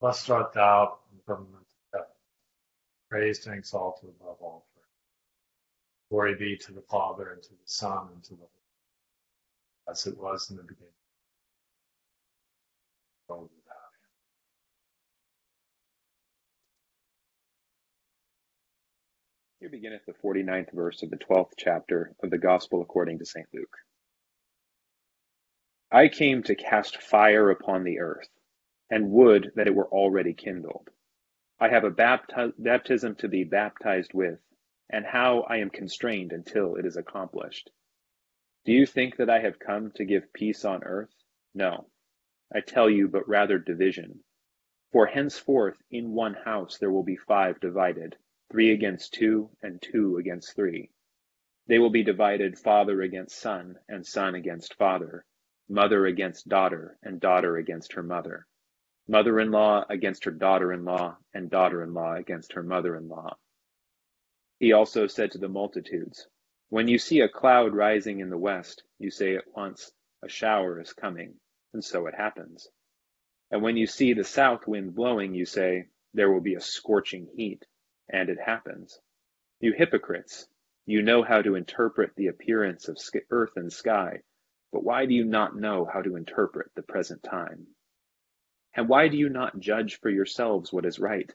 Blessed 0.00 0.30
art 0.30 0.52
thou 0.54 0.98
in 1.10 1.18
the 1.18 1.24
firmament 1.24 1.56
of 1.56 2.00
heaven, 2.00 2.08
praised 3.10 3.46
and 3.46 3.56
exalted 3.56 4.10
above 4.20 4.38
all 4.40 4.66
forever. 4.74 4.88
Glory 6.10 6.36
be 6.36 6.56
to 6.58 6.72
the 6.72 6.82
Father, 6.82 7.32
and 7.32 7.42
to 7.42 7.50
the 7.50 7.56
Son, 7.66 8.08
and 8.14 8.24
to 8.24 8.30
the 8.30 8.36
Holy 8.38 8.48
Spirit, 9.86 9.90
as 9.92 10.06
it 10.06 10.18
was 10.18 10.50
in 10.50 10.56
the 10.56 10.62
beginning. 10.62 10.92
without 13.28 13.40
end. 13.40 13.50
Here 19.60 19.70
beginneth 19.70 20.06
the 20.06 20.14
forty-ninth 20.14 20.70
verse 20.72 21.02
of 21.02 21.10
the 21.10 21.16
twelfth 21.16 21.54
chapter 21.58 22.14
of 22.22 22.30
the 22.30 22.38
Gospel 22.38 22.82
according 22.82 23.18
to 23.20 23.26
St. 23.26 23.46
Luke. 23.54 23.76
I 25.92 26.08
came 26.08 26.42
to 26.44 26.54
cast 26.54 27.02
fire 27.02 27.50
upon 27.50 27.84
the 27.84 28.00
earth, 28.00 28.28
and 28.90 29.10
would 29.10 29.52
that 29.54 29.66
it 29.66 29.74
were 29.74 29.88
already 29.88 30.34
kindled. 30.34 30.90
I 31.60 31.68
have 31.68 31.84
a 31.84 31.90
bapti- 31.90 32.54
baptism 32.58 33.14
to 33.16 33.28
be 33.28 33.44
baptized 33.44 34.12
with, 34.14 34.40
and 34.88 35.06
how 35.06 35.42
I 35.42 35.58
am 35.58 35.70
constrained 35.70 36.32
until 36.32 36.76
it 36.76 36.84
is 36.84 36.96
accomplished. 36.96 37.70
Do 38.64 38.72
you 38.72 38.86
think 38.86 39.16
that 39.16 39.30
I 39.30 39.40
have 39.40 39.58
come 39.58 39.92
to 39.92 40.04
give 40.04 40.32
peace 40.32 40.64
on 40.64 40.82
earth? 40.84 41.14
No, 41.54 41.88
I 42.52 42.60
tell 42.60 42.90
you, 42.90 43.08
but 43.08 43.28
rather 43.28 43.58
division. 43.58 44.24
For 44.92 45.06
henceforth 45.06 45.80
in 45.90 46.12
one 46.12 46.34
house 46.34 46.78
there 46.78 46.90
will 46.90 47.04
be 47.04 47.16
five 47.16 47.60
divided, 47.60 48.16
three 48.50 48.72
against 48.72 49.14
two, 49.14 49.50
and 49.62 49.80
two 49.80 50.16
against 50.16 50.56
three. 50.56 50.90
They 51.68 51.78
will 51.78 51.90
be 51.90 52.02
divided 52.02 52.58
father 52.58 53.00
against 53.00 53.38
son, 53.38 53.78
and 53.88 54.04
son 54.04 54.34
against 54.34 54.74
father, 54.74 55.24
mother 55.68 56.06
against 56.06 56.48
daughter, 56.48 56.98
and 57.02 57.20
daughter 57.20 57.56
against 57.56 57.92
her 57.92 58.02
mother, 58.02 58.48
mother 59.10 59.40
in 59.40 59.50
law 59.50 59.84
against 59.90 60.24
her 60.24 60.30
daughter 60.30 60.72
in 60.72 60.84
law, 60.84 61.18
and 61.34 61.50
daughter 61.50 61.82
in 61.82 61.92
law 61.92 62.14
against 62.14 62.52
her 62.52 62.62
mother 62.62 62.96
in 62.96 63.08
law. 63.08 63.36
He 64.60 64.72
also 64.72 65.08
said 65.08 65.32
to 65.32 65.38
the 65.38 65.48
multitudes, 65.48 66.28
When 66.68 66.86
you 66.86 66.96
see 66.96 67.18
a 67.18 67.28
cloud 67.28 67.74
rising 67.74 68.20
in 68.20 68.30
the 68.30 68.38
west, 68.38 68.84
you 69.00 69.10
say 69.10 69.34
at 69.34 69.52
once, 69.52 69.90
A 70.22 70.28
shower 70.28 70.80
is 70.80 70.92
coming, 70.92 71.34
and 71.72 71.84
so 71.84 72.06
it 72.06 72.14
happens. 72.14 72.68
And 73.50 73.62
when 73.62 73.76
you 73.76 73.88
see 73.88 74.12
the 74.12 74.22
south 74.22 74.68
wind 74.68 74.94
blowing, 74.94 75.34
you 75.34 75.44
say, 75.44 75.88
There 76.14 76.30
will 76.30 76.40
be 76.40 76.54
a 76.54 76.60
scorching 76.60 77.26
heat, 77.34 77.64
and 78.08 78.28
it 78.28 78.38
happens. 78.38 79.00
You 79.58 79.72
hypocrites, 79.72 80.46
you 80.86 81.02
know 81.02 81.24
how 81.24 81.42
to 81.42 81.56
interpret 81.56 82.14
the 82.14 82.28
appearance 82.28 82.86
of 82.86 82.96
earth 83.30 83.56
and 83.56 83.72
sky, 83.72 84.22
but 84.70 84.84
why 84.84 85.06
do 85.06 85.14
you 85.14 85.24
not 85.24 85.56
know 85.56 85.84
how 85.84 86.00
to 86.00 86.14
interpret 86.14 86.70
the 86.76 86.82
present 86.82 87.24
time? 87.24 87.66
And 88.74 88.88
why 88.88 89.08
do 89.08 89.16
you 89.16 89.28
not 89.28 89.58
judge 89.58 89.98
for 90.00 90.10
yourselves 90.10 90.72
what 90.72 90.86
is 90.86 90.98
right? 90.98 91.32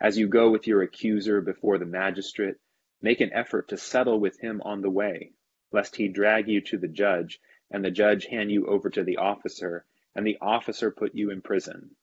As 0.00 0.18
you 0.18 0.28
go 0.28 0.50
with 0.50 0.66
your 0.66 0.82
accuser 0.82 1.40
before 1.40 1.78
the 1.78 1.86
magistrate, 1.86 2.56
make 3.00 3.20
an 3.20 3.32
effort 3.32 3.68
to 3.68 3.76
settle 3.76 4.20
with 4.20 4.38
him 4.40 4.60
on 4.62 4.80
the 4.80 4.90
way, 4.90 5.32
lest 5.72 5.96
he 5.96 6.08
drag 6.08 6.48
you 6.48 6.60
to 6.62 6.78
the 6.78 6.88
judge, 6.88 7.40
and 7.70 7.84
the 7.84 7.90
judge 7.90 8.26
hand 8.26 8.50
you 8.50 8.66
over 8.66 8.90
to 8.90 9.02
the 9.02 9.16
officer, 9.16 9.84
and 10.14 10.26
the 10.26 10.38
officer 10.40 10.90
put 10.90 11.14
you 11.14 11.30
in 11.30 11.40
prison. 11.40 11.96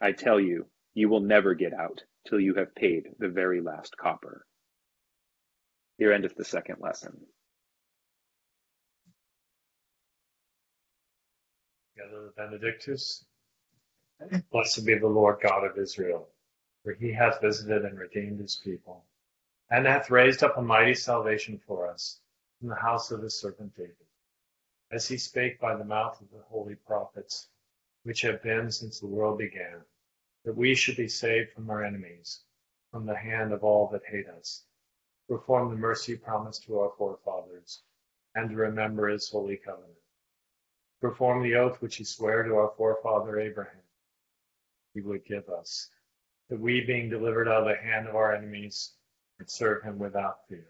I 0.00 0.12
tell 0.12 0.40
you, 0.40 0.66
you 0.94 1.08
will 1.08 1.20
never 1.20 1.54
get 1.54 1.72
out 1.72 2.04
till 2.26 2.40
you 2.40 2.54
have 2.54 2.74
paid 2.74 3.14
the 3.18 3.28
very 3.28 3.60
last 3.60 3.96
copper. 3.96 4.46
Here 5.98 6.12
endeth 6.12 6.36
the 6.36 6.44
second 6.44 6.80
lesson. 6.80 7.26
Benedictus. 12.36 13.24
Blessed 14.52 14.86
be 14.86 14.96
the 14.96 15.08
Lord 15.08 15.40
God 15.40 15.64
of 15.64 15.76
Israel, 15.76 16.28
for 16.84 16.92
he 16.94 17.12
hath 17.12 17.40
visited 17.40 17.84
and 17.84 17.98
redeemed 17.98 18.38
his 18.38 18.54
people, 18.54 19.04
and 19.68 19.84
hath 19.84 20.10
raised 20.10 20.44
up 20.44 20.56
a 20.56 20.62
mighty 20.62 20.94
salvation 20.94 21.58
for 21.58 21.88
us 21.88 22.20
in 22.60 22.68
the 22.68 22.76
house 22.76 23.10
of 23.10 23.20
his 23.20 23.40
servant 23.40 23.74
David, 23.74 23.96
as 24.92 25.08
he 25.08 25.18
spake 25.18 25.58
by 25.58 25.74
the 25.74 25.84
mouth 25.84 26.20
of 26.20 26.30
the 26.30 26.42
holy 26.42 26.76
prophets, 26.76 27.48
which 28.04 28.20
have 28.20 28.40
been 28.44 28.70
since 28.70 29.00
the 29.00 29.08
world 29.08 29.38
began, 29.38 29.84
that 30.44 30.56
we 30.56 30.76
should 30.76 30.96
be 30.96 31.08
saved 31.08 31.50
from 31.50 31.68
our 31.68 31.82
enemies, 31.82 32.44
from 32.92 33.06
the 33.06 33.16
hand 33.16 33.52
of 33.52 33.64
all 33.64 33.88
that 33.88 34.04
hate 34.06 34.28
us, 34.28 34.64
perform 35.28 35.68
the 35.68 35.76
mercy 35.76 36.16
promised 36.16 36.62
to 36.62 36.78
our 36.78 36.92
forefathers, 36.96 37.82
and 38.36 38.50
to 38.50 38.56
remember 38.56 39.08
his 39.08 39.28
holy 39.28 39.56
covenant. 39.56 39.98
Perform 41.00 41.42
the 41.42 41.56
oath 41.56 41.82
which 41.82 41.96
he 41.96 42.04
sware 42.04 42.44
to 42.44 42.54
our 42.54 42.72
forefather 42.76 43.40
Abraham 43.40 43.81
he 44.94 45.00
would 45.00 45.24
give 45.24 45.48
us, 45.48 45.90
that 46.48 46.60
we, 46.60 46.80
being 46.80 47.08
delivered 47.08 47.48
out 47.48 47.62
of 47.62 47.68
the 47.68 47.76
hand 47.76 48.08
of 48.08 48.14
our 48.14 48.34
enemies, 48.34 48.92
would 49.38 49.50
serve 49.50 49.82
him 49.82 49.98
without 49.98 50.46
fear, 50.48 50.66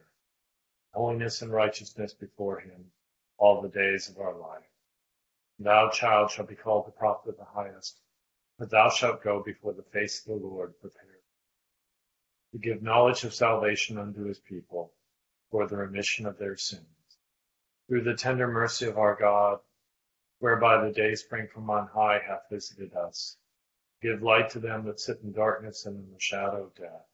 holiness 0.93 1.43
and 1.43 1.52
righteousness 1.52 2.14
before 2.14 2.61
him 2.61 2.93
all 3.38 3.61
the 3.61 3.69
days 3.69 4.09
of 4.09 4.19
our 4.19 4.35
life. 4.35 4.64
Thou, 5.59 5.91
child, 5.91 6.31
shalt 6.31 6.49
be 6.49 6.55
called 6.55 6.87
the 6.87 6.93
prophet 6.93 7.31
of 7.31 7.37
the 7.37 7.45
highest, 7.45 8.00
but 8.59 8.71
thou 8.71 8.91
shalt 8.91 9.23
go 9.23 9.43
before 9.43 9.73
the 9.73 9.83
face 9.83 10.21
of 10.21 10.26
the 10.26 10.47
Lord 10.47 10.79
prepared 10.81 11.12
to 12.52 12.59
give 12.59 12.83
knowledge 12.83 13.25
of 13.25 13.35
salvation 13.35 13.99
unto 13.99 14.25
his 14.25 14.38
people 14.38 14.93
for 15.50 15.67
the 15.67 15.76
remission 15.76 16.26
of 16.26 16.38
their 16.38 16.57
sins. 16.57 16.85
Through 17.88 18.05
the 18.05 18.14
tender 18.14 18.47
mercy 18.47 18.87
of 18.87 18.99
our 18.99 19.17
God, 19.19 19.59
whereby 20.38 20.85
the 20.85 20.93
day 20.93 21.14
spring 21.14 21.49
from 21.52 21.69
on 21.71 21.88
high 21.88 22.21
hath 22.26 22.43
visited 22.50 22.95
us, 22.95 23.37
Give 24.02 24.21
light 24.21 24.50
to 24.50 24.59
them 24.59 24.85
that 24.87 24.99
sit 24.99 25.21
in 25.23 25.30
darkness 25.30 25.87
and 25.87 25.97
in 25.97 26.12
the 26.12 26.18
shadow 26.18 26.64
of 26.64 26.75
death, 26.75 27.06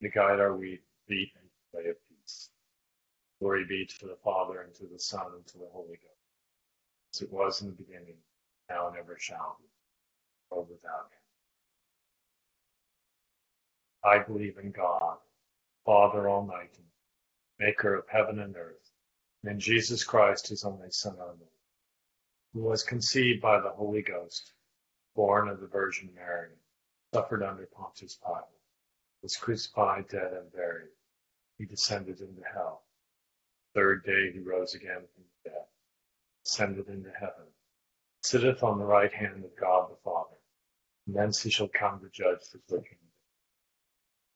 to 0.00 0.08
guide 0.08 0.40
our 0.40 0.56
feet 0.58 0.80
into 1.06 1.54
the 1.70 1.78
way 1.78 1.90
of 1.90 1.96
peace. 2.08 2.48
Glory 3.40 3.66
be 3.66 3.84
to 3.84 4.06
the 4.06 4.16
Father, 4.24 4.62
and 4.62 4.74
to 4.76 4.86
the 4.86 4.98
Son, 4.98 5.26
and 5.34 5.46
to 5.48 5.58
the 5.58 5.68
Holy 5.70 5.98
Ghost, 5.98 7.14
as 7.14 7.20
it 7.20 7.30
was 7.30 7.60
in 7.60 7.68
the 7.68 7.74
beginning, 7.74 8.16
now 8.70 8.88
and 8.88 8.96
ever 8.96 9.18
shall 9.18 9.58
be, 9.60 9.68
world 10.50 10.70
without 10.70 11.10
end. 14.02 14.20
I 14.20 14.24
believe 14.24 14.56
in 14.56 14.70
God, 14.70 15.18
Father 15.84 16.30
Almighty, 16.30 16.88
maker 17.58 17.94
of 17.94 18.08
heaven 18.08 18.38
and 18.38 18.56
earth, 18.56 18.90
and 19.42 19.52
in 19.52 19.60
Jesus 19.60 20.04
Christ, 20.04 20.48
his 20.48 20.64
only 20.64 20.90
Son, 20.90 21.18
our 21.18 21.26
Lord, 21.26 21.50
who 22.54 22.62
was 22.62 22.82
conceived 22.82 23.42
by 23.42 23.60
the 23.60 23.68
Holy 23.68 24.00
Ghost 24.00 24.54
born 25.14 25.48
of 25.48 25.60
the 25.60 25.66
Virgin 25.66 26.10
Mary, 26.14 26.50
suffered 27.12 27.42
under 27.42 27.66
Pontius 27.66 28.16
Pilate, 28.16 28.44
was 29.22 29.36
crucified, 29.36 30.08
dead, 30.08 30.32
and 30.32 30.52
buried. 30.52 30.90
He 31.58 31.66
descended 31.66 32.20
into 32.20 32.42
hell. 32.42 32.84
Third 33.74 34.04
day 34.04 34.32
he 34.32 34.40
rose 34.40 34.74
again 34.74 35.06
from 35.14 35.24
the 35.44 35.50
dead, 35.50 35.66
ascended 36.44 36.88
into 36.88 37.10
heaven, 37.12 37.46
sitteth 38.22 38.62
on 38.62 38.78
the 38.78 38.84
right 38.84 39.12
hand 39.12 39.44
of 39.44 39.56
God 39.56 39.90
the 39.90 39.96
Father, 40.04 40.36
and 41.06 41.16
thence 41.16 41.42
he 41.42 41.50
shall 41.50 41.68
come 41.68 42.00
to 42.00 42.08
judge 42.10 42.40
the 42.50 42.76
and 42.76 42.84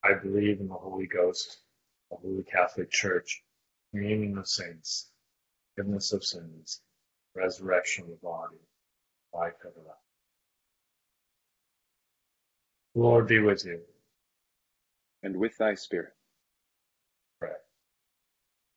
I 0.05 0.15
believe 0.15 0.61
in 0.61 0.69
the 0.69 0.75
Holy 0.75 1.07
Ghost, 1.07 1.59
the 2.11 2.17
Holy 2.17 2.45
Catholic 2.45 2.91
Church, 2.91 3.43
communion 3.91 4.39
of 4.39 4.49
saints, 4.49 5.11
forgiveness 5.75 6.13
of 6.13 6.25
sins, 6.25 6.81
resurrection 7.35 8.05
of 8.05 8.11
the 8.11 8.17
body, 8.17 8.61
life 9.33 9.55
everlasting. 9.61 10.08
Lord 12.99 13.29
be 13.29 13.39
with 13.39 13.65
you. 13.65 13.81
And 15.23 15.37
with 15.37 15.57
thy 15.57 15.77
spirit. 15.77 16.15
Pray. 17.39 17.53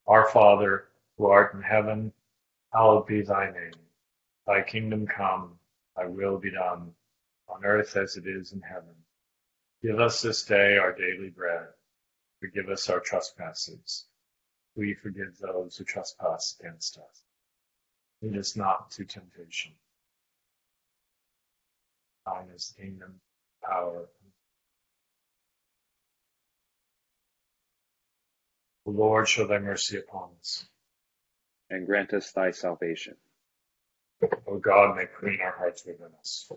Our 0.05 0.29
Father, 0.29 0.89
who 1.17 1.25
art 1.25 1.55
in 1.55 1.63
heaven, 1.63 2.13
hallowed 2.71 3.07
be 3.07 3.23
thy 3.23 3.49
name. 3.49 3.73
Thy 4.45 4.61
kingdom 4.61 5.07
come, 5.07 5.57
thy 5.97 6.05
will 6.05 6.37
be 6.37 6.51
done, 6.51 6.93
on 7.49 7.65
earth 7.65 7.97
as 7.97 8.15
it 8.15 8.27
is 8.27 8.51
in 8.51 8.61
heaven. 8.61 8.93
Give 9.81 9.99
us 9.99 10.21
this 10.21 10.45
day 10.45 10.77
our 10.77 10.93
daily 10.93 11.29
bread. 11.29 11.69
Forgive 12.39 12.69
us 12.69 12.91
our 12.91 12.99
trespasses. 12.99 14.05
We 14.75 14.93
forgive 14.93 15.35
those 15.39 15.77
who 15.77 15.83
trespass 15.83 16.55
against 16.59 16.99
us. 16.99 17.23
Lead 18.21 18.37
us 18.37 18.55
not 18.55 18.91
to 18.91 19.03
temptation. 19.03 19.71
Thine 22.27 22.49
is 22.55 22.71
the 22.77 22.83
kingdom, 22.83 23.19
power. 23.61 24.07
The 28.85 28.91
Lord 28.91 29.27
show 29.27 29.47
thy 29.47 29.59
mercy 29.59 29.97
upon 29.97 30.29
us. 30.39 30.65
And 31.69 31.85
grant 31.85 32.13
us 32.13 32.31
thy 32.31 32.51
salvation. 32.51 33.15
O 34.47 34.57
God, 34.57 34.97
make 34.97 35.15
clean 35.15 35.39
our 35.41 35.55
hearts 35.57 35.85
within 35.85 36.09
us. 36.19 36.51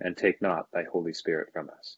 And 0.00 0.16
take 0.16 0.40
not 0.40 0.66
thy 0.72 0.84
Holy 0.84 1.12
Spirit 1.12 1.48
from 1.52 1.70
us. 1.70 1.96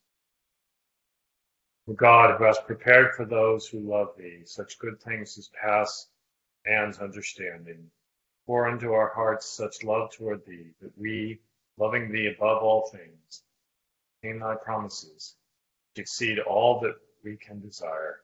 O 1.88 1.92
God, 1.92 2.38
who 2.38 2.44
hast 2.44 2.66
prepared 2.66 3.14
for 3.14 3.24
those 3.24 3.66
who 3.66 3.80
love 3.80 4.10
thee 4.16 4.42
such 4.44 4.78
good 4.78 5.00
things 5.02 5.36
as 5.38 5.50
pass 5.60 6.08
man's 6.66 6.98
understanding, 6.98 7.90
pour 8.46 8.68
into 8.68 8.92
our 8.92 9.12
hearts 9.14 9.48
such 9.50 9.82
love 9.84 10.10
toward 10.12 10.44
thee 10.46 10.70
that 10.80 10.96
we, 10.96 11.40
loving 11.78 12.12
thee 12.12 12.32
above 12.34 12.62
all 12.62 12.88
things, 12.90 13.42
obtain 14.22 14.38
thy 14.40 14.54
promises, 14.54 15.36
which 15.92 16.02
exceed 16.02 16.38
all 16.38 16.80
that 16.80 16.96
we 17.24 17.36
can 17.36 17.60
desire. 17.60 18.20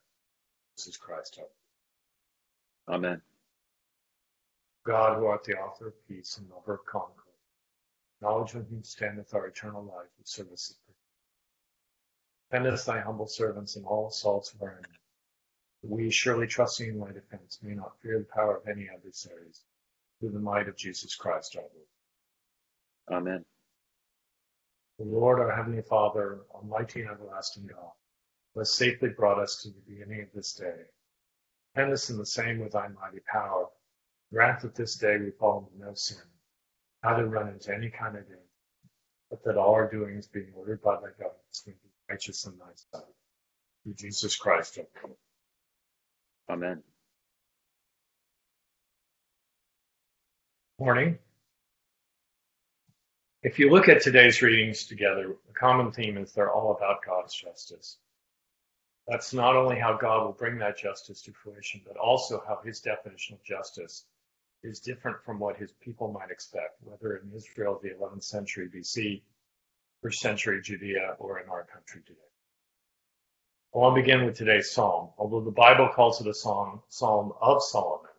This 0.76 0.86
is 0.88 0.96
Christ 0.96 1.38
our 2.88 2.94
Amen. 2.94 3.20
God, 4.84 5.18
who 5.18 5.26
art 5.26 5.44
the 5.44 5.58
author 5.58 5.88
of 5.88 6.08
peace 6.08 6.38
and 6.38 6.48
lover 6.48 6.74
of 6.74 6.86
concord, 6.86 7.12
knowledge 8.20 8.54
of 8.54 8.68
whom 8.68 8.84
standeth 8.84 9.34
our 9.34 9.46
eternal 9.48 9.82
life 9.82 10.10
and 10.18 10.26
service 10.26 10.70
of 10.70 10.76
Defend 12.48 12.72
us, 12.72 12.84
thy 12.84 13.00
humble 13.00 13.26
servants, 13.26 13.74
in 13.74 13.84
all 13.84 14.06
assaults 14.06 14.52
of 14.52 14.62
our 14.62 14.70
enemies. 14.70 15.00
We, 15.82 16.10
surely 16.10 16.46
trusting 16.46 16.88
in 16.88 17.00
thy 17.00 17.10
defense, 17.10 17.58
may 17.60 17.74
not 17.74 18.00
fear 18.00 18.20
the 18.20 18.24
power 18.24 18.58
of 18.58 18.68
any 18.68 18.88
adversaries, 18.88 19.62
through 20.20 20.30
the 20.30 20.38
might 20.38 20.68
of 20.68 20.76
Jesus 20.76 21.16
Christ 21.16 21.56
our 21.56 21.62
Lord. 21.62 23.20
Amen. 23.20 23.44
The 24.98 25.04
Lord, 25.06 25.40
our 25.40 25.54
heavenly 25.54 25.82
Father, 25.82 26.40
almighty 26.52 27.02
and 27.02 27.10
everlasting 27.10 27.66
God, 27.66 27.92
who 28.54 28.60
has 28.60 28.72
safely 28.72 29.10
brought 29.10 29.38
us 29.40 29.62
to 29.62 29.70
the 29.70 29.82
beginning 29.88 30.22
of 30.22 30.28
this 30.34 30.54
day, 30.54 30.74
defend 31.74 31.92
us 31.92 32.10
in 32.10 32.18
the 32.18 32.26
same 32.26 32.60
with 32.60 32.72
thy 32.72 32.88
mighty 32.88 33.20
power. 33.32 33.66
Grant 34.32 34.60
that 34.62 34.74
this 34.74 34.96
day 34.96 35.18
we 35.18 35.30
fall 35.32 35.70
into 35.72 35.86
no 35.86 35.94
sin, 35.94 36.18
neither 37.04 37.26
run 37.26 37.48
into 37.48 37.74
any 37.74 37.90
kind 37.90 38.16
of 38.16 38.24
danger, 38.24 38.42
but 39.30 39.44
that 39.44 39.58
all 39.58 39.74
our 39.74 39.90
doings, 39.90 40.28
being 40.28 40.52
ordered 40.56 40.82
by 40.82 40.96
thy 40.96 41.10
governance, 41.18 41.64
may 41.66 41.72
be 41.74 41.90
righteous 42.10 42.46
in 42.46 42.58
thy 42.58 42.66
sight. 42.92 43.06
Through 43.84 43.94
Jesus 43.94 44.36
Christ, 44.36 44.78
our 44.78 44.86
Lord. 45.04 45.16
Amen. 46.50 46.82
Morning. 50.78 51.18
If 53.46 53.60
you 53.60 53.70
look 53.70 53.88
at 53.88 54.02
today's 54.02 54.42
readings 54.42 54.86
together, 54.86 55.36
the 55.46 55.54
common 55.54 55.92
theme 55.92 56.18
is 56.18 56.32
they're 56.32 56.50
all 56.50 56.74
about 56.74 57.06
God's 57.06 57.32
justice. 57.32 57.96
That's 59.06 59.32
not 59.32 59.54
only 59.54 59.78
how 59.78 59.96
God 59.96 60.24
will 60.24 60.32
bring 60.32 60.58
that 60.58 60.76
justice 60.76 61.22
to 61.22 61.32
fruition, 61.32 61.80
but 61.86 61.96
also 61.96 62.42
how 62.44 62.58
his 62.64 62.80
definition 62.80 63.36
of 63.36 63.44
justice 63.44 64.04
is 64.64 64.80
different 64.80 65.22
from 65.24 65.38
what 65.38 65.58
his 65.58 65.70
people 65.80 66.10
might 66.10 66.32
expect, 66.32 66.82
whether 66.82 67.18
in 67.18 67.30
Israel 67.36 67.76
of 67.76 67.82
the 67.82 67.90
11th 67.90 68.24
century 68.24 68.68
BC, 68.68 69.22
first 70.02 70.18
century 70.18 70.60
Judea, 70.60 71.14
or 71.20 71.38
in 71.38 71.48
our 71.48 71.68
country 71.72 72.02
today. 72.04 72.18
I 73.72 73.78
want 73.78 73.94
to 73.94 74.02
begin 74.02 74.24
with 74.24 74.36
today's 74.36 74.72
psalm. 74.72 75.10
Although 75.18 75.44
the 75.44 75.52
Bible 75.52 75.88
calls 75.94 76.20
it 76.20 76.26
a 76.26 76.34
psalm, 76.34 76.82
psalm 76.88 77.32
of 77.40 77.62
Solomon, 77.62 78.10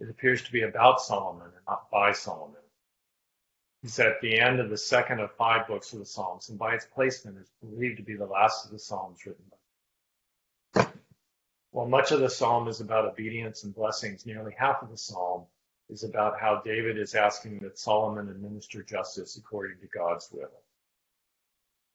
it 0.00 0.10
appears 0.10 0.42
to 0.42 0.50
be 0.50 0.62
about 0.62 1.00
Solomon 1.00 1.52
and 1.54 1.64
not 1.68 1.88
by 1.92 2.10
Solomon. 2.10 2.56
It's 3.86 4.00
at 4.00 4.20
the 4.20 4.40
end 4.40 4.58
of 4.58 4.68
the 4.68 4.76
second 4.76 5.20
of 5.20 5.30
five 5.36 5.68
books 5.68 5.92
of 5.92 6.00
the 6.00 6.06
Psalms, 6.06 6.48
and 6.48 6.58
by 6.58 6.74
its 6.74 6.84
placement 6.84 7.38
is 7.38 7.48
believed 7.60 7.98
to 7.98 8.02
be 8.02 8.16
the 8.16 8.26
last 8.26 8.64
of 8.64 8.72
the 8.72 8.80
Psalms 8.80 9.24
written. 9.24 9.44
While 11.70 11.86
much 11.86 12.10
of 12.10 12.18
the 12.18 12.28
psalm 12.28 12.66
is 12.66 12.80
about 12.80 13.04
obedience 13.04 13.62
and 13.62 13.72
blessings, 13.72 14.26
nearly 14.26 14.52
half 14.58 14.82
of 14.82 14.90
the 14.90 14.98
psalm 14.98 15.44
is 15.88 16.02
about 16.02 16.40
how 16.40 16.62
David 16.64 16.98
is 16.98 17.14
asking 17.14 17.60
that 17.60 17.78
Solomon 17.78 18.28
administer 18.28 18.82
justice 18.82 19.36
according 19.36 19.78
to 19.78 19.86
God's 19.86 20.28
will. 20.32 20.64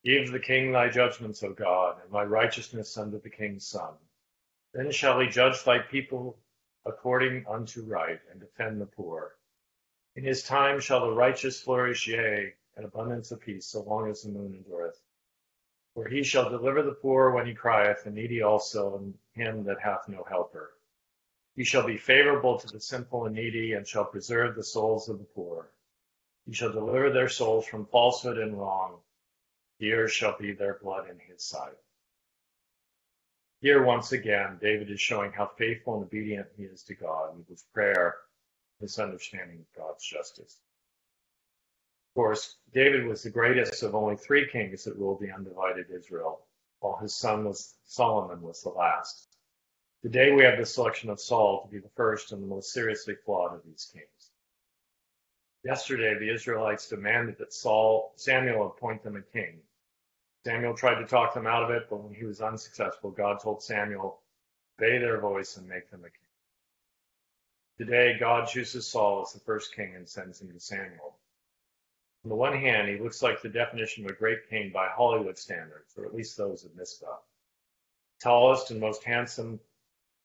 Give 0.06 0.32
the 0.32 0.40
king 0.40 0.72
thy 0.72 0.88
judgments, 0.88 1.44
O 1.44 1.52
God, 1.52 1.98
and 2.06 2.14
thy 2.14 2.24
righteousness 2.24 2.98
unto 2.98 3.20
the 3.20 3.30
king's 3.30 3.68
son. 3.68 3.96
Then 4.74 4.92
shall 4.92 5.20
he 5.20 5.28
judge 5.28 5.66
thy 5.66 5.80
people 5.80 6.38
according 6.86 7.46
unto 7.50 7.84
right, 7.84 8.22
and 8.32 8.40
defend 8.40 8.80
the 8.80 8.86
poor. 8.86 9.36
In 10.16 10.26
his 10.26 10.44
time 10.44 10.80
shall 10.80 11.06
the 11.06 11.14
righteous 11.14 11.62
flourish, 11.62 12.08
yea, 12.08 12.54
and 12.76 12.86
abundance 12.86 13.32
of 13.32 13.40
peace, 13.40 13.66
so 13.68 13.82
long 13.82 14.10
as 14.10 14.24
the 14.24 14.30
moon 14.30 14.54
endureth. 14.54 15.02
For 15.94 16.08
he 16.08 16.24
shall 16.24 16.50
deliver 16.50 16.84
the 16.84 16.94
poor 16.94 17.32
when 17.32 17.46
he 17.46 17.54
crieth, 17.54 18.06
and 18.06 18.16
needy 18.16 18.42
also, 18.42 18.98
and 18.98 19.18
him 19.34 19.64
that 19.66 19.80
hath 19.80 20.10
no 20.10 20.24
helper. 20.24 20.74
He 21.56 21.64
shall 21.64 21.86
be 21.86 21.98
favorable 21.98 22.60
to 22.60 22.68
the 22.68 22.80
simple 22.80 23.26
and 23.26 23.36
needy, 23.36 23.74
and 23.74 23.88
shall 23.88 24.06
preserve 24.06 24.56
the 24.56 24.64
souls 24.64 25.08
of 25.10 25.20
the 25.20 25.26
poor. 25.26 25.72
He 26.46 26.54
shall 26.54 26.72
deliver 26.72 27.10
their 27.10 27.30
souls 27.30 27.66
from 27.66 27.86
falsehood 27.86 28.38
and 28.38 28.60
wrong. 28.60 29.02
Here 29.78 30.08
shall 30.08 30.38
be 30.38 30.52
their 30.52 30.76
blood 30.76 31.10
in 31.10 31.20
his 31.20 31.44
sight. 31.44 31.78
Here, 33.62 33.84
once 33.84 34.12
again, 34.12 34.58
David 34.60 34.90
is 34.90 35.00
showing 35.00 35.32
how 35.32 35.48
faithful 35.48 35.96
and 35.96 36.04
obedient 36.04 36.48
he 36.58 36.64
is 36.64 36.84
to 36.84 36.96
God 36.96 37.38
with 37.38 37.48
his 37.48 37.64
prayer, 37.74 38.16
his 38.82 39.00
understanding 39.00 39.60
of 39.60 39.82
God's 39.82 40.06
justice. 40.06 40.60
Of 42.12 42.16
course, 42.16 42.58
David 42.74 43.06
was 43.06 43.24
the 43.24 43.30
greatest 43.30 43.84
of 43.84 43.96
only 43.96 44.18
three 44.18 44.50
kings 44.50 44.84
that 44.84 44.98
ruled 44.98 45.22
the 45.22 45.32
undivided 45.32 45.86
Israel, 45.90 46.42
while 46.82 46.98
his 46.98 47.16
son 47.16 47.46
was 47.46 47.76
Solomon 47.86 48.42
was 48.42 48.62
the 48.62 48.70
last. 48.70 49.30
Today 50.02 50.32
we 50.32 50.44
have 50.44 50.58
the 50.58 50.66
selection 50.66 51.10
of 51.10 51.22
Saul 51.22 51.62
to 51.62 51.72
be 51.72 51.80
the 51.80 51.90
first 51.96 52.32
and 52.32 52.44
the 52.44 52.48
most 52.48 52.74
seriously 52.74 53.16
flawed 53.16 53.54
of 53.54 53.64
these 53.64 53.90
kings. 53.94 54.32
Yesterday, 55.64 56.18
the 56.18 56.34
Israelites 56.34 56.90
demanded 56.90 57.38
that 57.38 57.54
Saul, 57.54 58.14
Samuel 58.16 58.68
appoint 58.68 59.04
them 59.04 59.16
a 59.16 59.22
king. 59.22 59.60
Samuel 60.44 60.76
tried 60.76 61.00
to 61.00 61.06
talk 61.06 61.36
them 61.36 61.46
out 61.46 61.64
of 61.64 61.70
it, 61.70 61.88
but 61.90 62.04
when 62.04 62.16
he 62.16 62.26
was 62.26 62.42
unsuccessful, 62.42 63.12
God 63.12 63.40
told 63.40 63.62
Samuel, 63.62 64.20
obey 64.80 64.98
their 64.98 65.20
voice 65.20 65.58
and 65.58 65.68
make 65.68 65.90
them 65.92 66.02
a 66.02 66.10
king. 66.10 66.21
Today, 67.78 68.18
God 68.20 68.48
chooses 68.48 68.88
Saul 68.88 69.24
as 69.26 69.34
the 69.34 69.40
first 69.40 69.76
king 69.76 69.96
and 69.96 70.08
sends 70.08 70.42
him 70.42 70.52
to 70.52 70.60
Samuel. 70.60 71.18
On 72.24 72.30
the 72.30 72.36
one 72.36 72.56
hand, 72.56 72.88
he 72.88 72.98
looks 72.98 73.24
like 73.24 73.42
the 73.42 73.50
definition 73.50 74.06
of 74.06 74.12
a 74.12 74.16
great 74.16 74.48
king 74.50 74.72
by 74.72 74.88
Hollywood 74.88 75.40
standards, 75.40 75.94
or 75.98 76.06
at 76.06 76.14
least 76.14 76.38
those 76.38 76.64
of 76.64 76.76
Mizpah. 76.76 77.18
Tallest 78.20 78.70
and 78.70 78.80
most 78.80 79.04
handsome 79.04 79.60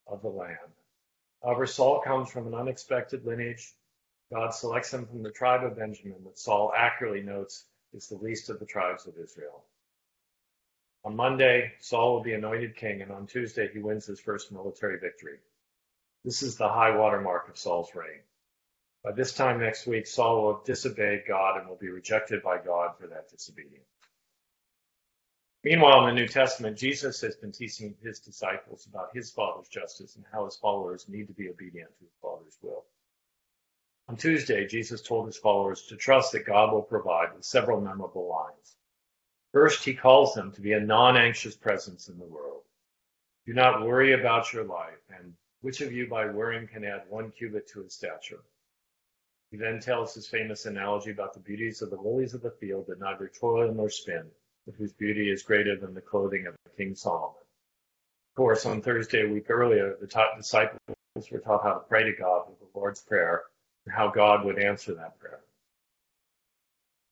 of 0.05 0.21
the 0.21 0.29
land. 0.29 0.57
However, 1.43 1.65
Saul 1.65 2.01
comes 2.01 2.29
from 2.29 2.45
an 2.47 2.53
unexpected 2.53 3.25
lineage. 3.25 3.73
God 4.31 4.53
selects 4.53 4.93
him 4.93 5.07
from 5.07 5.23
the 5.23 5.31
tribe 5.31 5.63
of 5.63 5.77
Benjamin, 5.77 6.23
that 6.25 6.37
Saul 6.37 6.73
accurately 6.75 7.21
notes 7.21 7.65
is 7.93 8.07
the 8.07 8.17
least 8.17 8.49
of 8.49 8.59
the 8.59 8.65
tribes 8.65 9.07
of 9.07 9.17
Israel. 9.17 9.63
On 11.03 11.15
Monday, 11.15 11.73
Saul 11.79 12.13
will 12.13 12.23
be 12.23 12.33
anointed 12.33 12.75
king, 12.75 13.01
and 13.01 13.11
on 13.11 13.25
Tuesday, 13.25 13.69
he 13.71 13.79
wins 13.79 14.05
his 14.05 14.19
first 14.19 14.51
military 14.51 14.99
victory. 14.99 15.39
This 16.27 16.43
is 16.43 16.57
the 16.57 16.67
high 16.67 16.93
watermark 16.93 17.47
of 17.47 17.57
Saul's 17.57 17.95
reign. 17.95 18.19
By 19.01 19.13
this 19.13 19.31
time 19.31 19.61
next 19.61 19.87
week, 19.87 20.05
Saul 20.05 20.41
will 20.41 20.55
have 20.55 20.65
disobeyed 20.65 21.23
God 21.25 21.57
and 21.57 21.69
will 21.69 21.77
be 21.77 21.87
rejected 21.87 22.43
by 22.43 22.57
God 22.57 22.97
for 22.99 23.07
that 23.07 23.29
disobedience. 23.29 23.87
Meanwhile, 25.63 26.05
in 26.05 26.13
the 26.13 26.21
New 26.21 26.27
Testament, 26.27 26.77
Jesus 26.77 27.21
has 27.21 27.37
been 27.37 27.53
teaching 27.53 27.95
his 28.03 28.19
disciples 28.19 28.85
about 28.87 29.15
his 29.15 29.31
Father's 29.31 29.69
justice 29.69 30.17
and 30.17 30.25
how 30.29 30.43
his 30.43 30.57
followers 30.57 31.07
need 31.07 31.27
to 31.27 31.33
be 31.33 31.47
obedient 31.47 31.97
to 31.97 32.03
his 32.03 32.17
Father's 32.21 32.57
will. 32.61 32.83
On 34.09 34.17
Tuesday, 34.17 34.67
Jesus 34.67 35.01
told 35.01 35.27
his 35.27 35.37
followers 35.37 35.83
to 35.83 35.95
trust 35.95 36.33
that 36.33 36.45
God 36.45 36.73
will 36.73 36.81
provide 36.81 37.33
with 37.35 37.45
several 37.45 37.79
memorable 37.79 38.27
lines. 38.27 38.75
First, 39.53 39.85
he 39.85 39.93
calls 39.93 40.33
them 40.33 40.51
to 40.51 40.61
be 40.61 40.73
a 40.73 40.79
non-anxious 40.81 41.55
presence 41.55 42.09
in 42.09 42.19
the 42.19 42.25
world. 42.25 42.63
Do 43.45 43.53
not 43.53 43.87
worry 43.87 44.11
about 44.11 44.51
your 44.51 44.65
life, 44.65 44.99
and 45.17 45.33
which 45.67 45.81
of 45.81 45.91
you 45.91 46.07
by 46.07 46.25
worrying 46.25 46.65
can 46.65 46.85
add 46.85 47.01
one 47.09 47.29
cubit 47.29 47.67
to 47.67 47.83
his 47.83 47.93
stature? 47.93 48.39
He 49.51 49.57
then 49.57 49.81
tells 49.81 50.13
his 50.13 50.25
famous 50.25 50.65
analogy 50.65 51.11
about 51.11 51.33
the 51.33 51.41
beauties 51.41 51.81
of 51.81 51.89
the 51.89 51.97
lilies 51.97 52.33
of 52.33 52.41
the 52.41 52.51
field 52.51 52.85
that 52.87 53.01
neither 53.01 53.27
toil 53.27 53.73
nor 53.73 53.89
spin, 53.89 54.23
but 54.65 54.75
whose 54.75 54.93
beauty 54.93 55.29
is 55.29 55.43
greater 55.43 55.75
than 55.75 55.93
the 55.93 55.99
clothing 55.99 56.47
of 56.47 56.55
King 56.77 56.95
Solomon. 56.95 57.41
Of 58.31 58.37
course, 58.37 58.65
on 58.65 58.81
Thursday 58.81 59.27
a 59.27 59.29
week 59.29 59.49
earlier, 59.49 59.97
the 59.99 60.07
disciples 60.37 60.79
were 61.29 61.39
taught 61.39 61.63
how 61.63 61.73
to 61.73 61.79
pray 61.81 62.05
to 62.05 62.13
God 62.17 62.47
with 62.47 62.59
the 62.59 62.79
Lord's 62.79 63.01
Prayer 63.01 63.43
and 63.85 63.93
how 63.93 64.09
God 64.09 64.45
would 64.45 64.59
answer 64.59 64.93
that 64.93 65.19
prayer. 65.19 65.41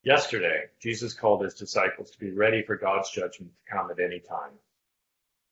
Yesterday, 0.04 0.68
Jesus 0.80 1.14
called 1.14 1.44
his 1.44 1.56
disciples 1.56 2.10
to 2.12 2.20
be 2.20 2.32
ready 2.32 2.64
for 2.64 2.78
God's 2.78 3.12
judgment 3.12 3.52
to 3.52 3.74
come 3.74 3.92
at 3.92 4.00
any 4.00 4.22
time. 4.22 4.54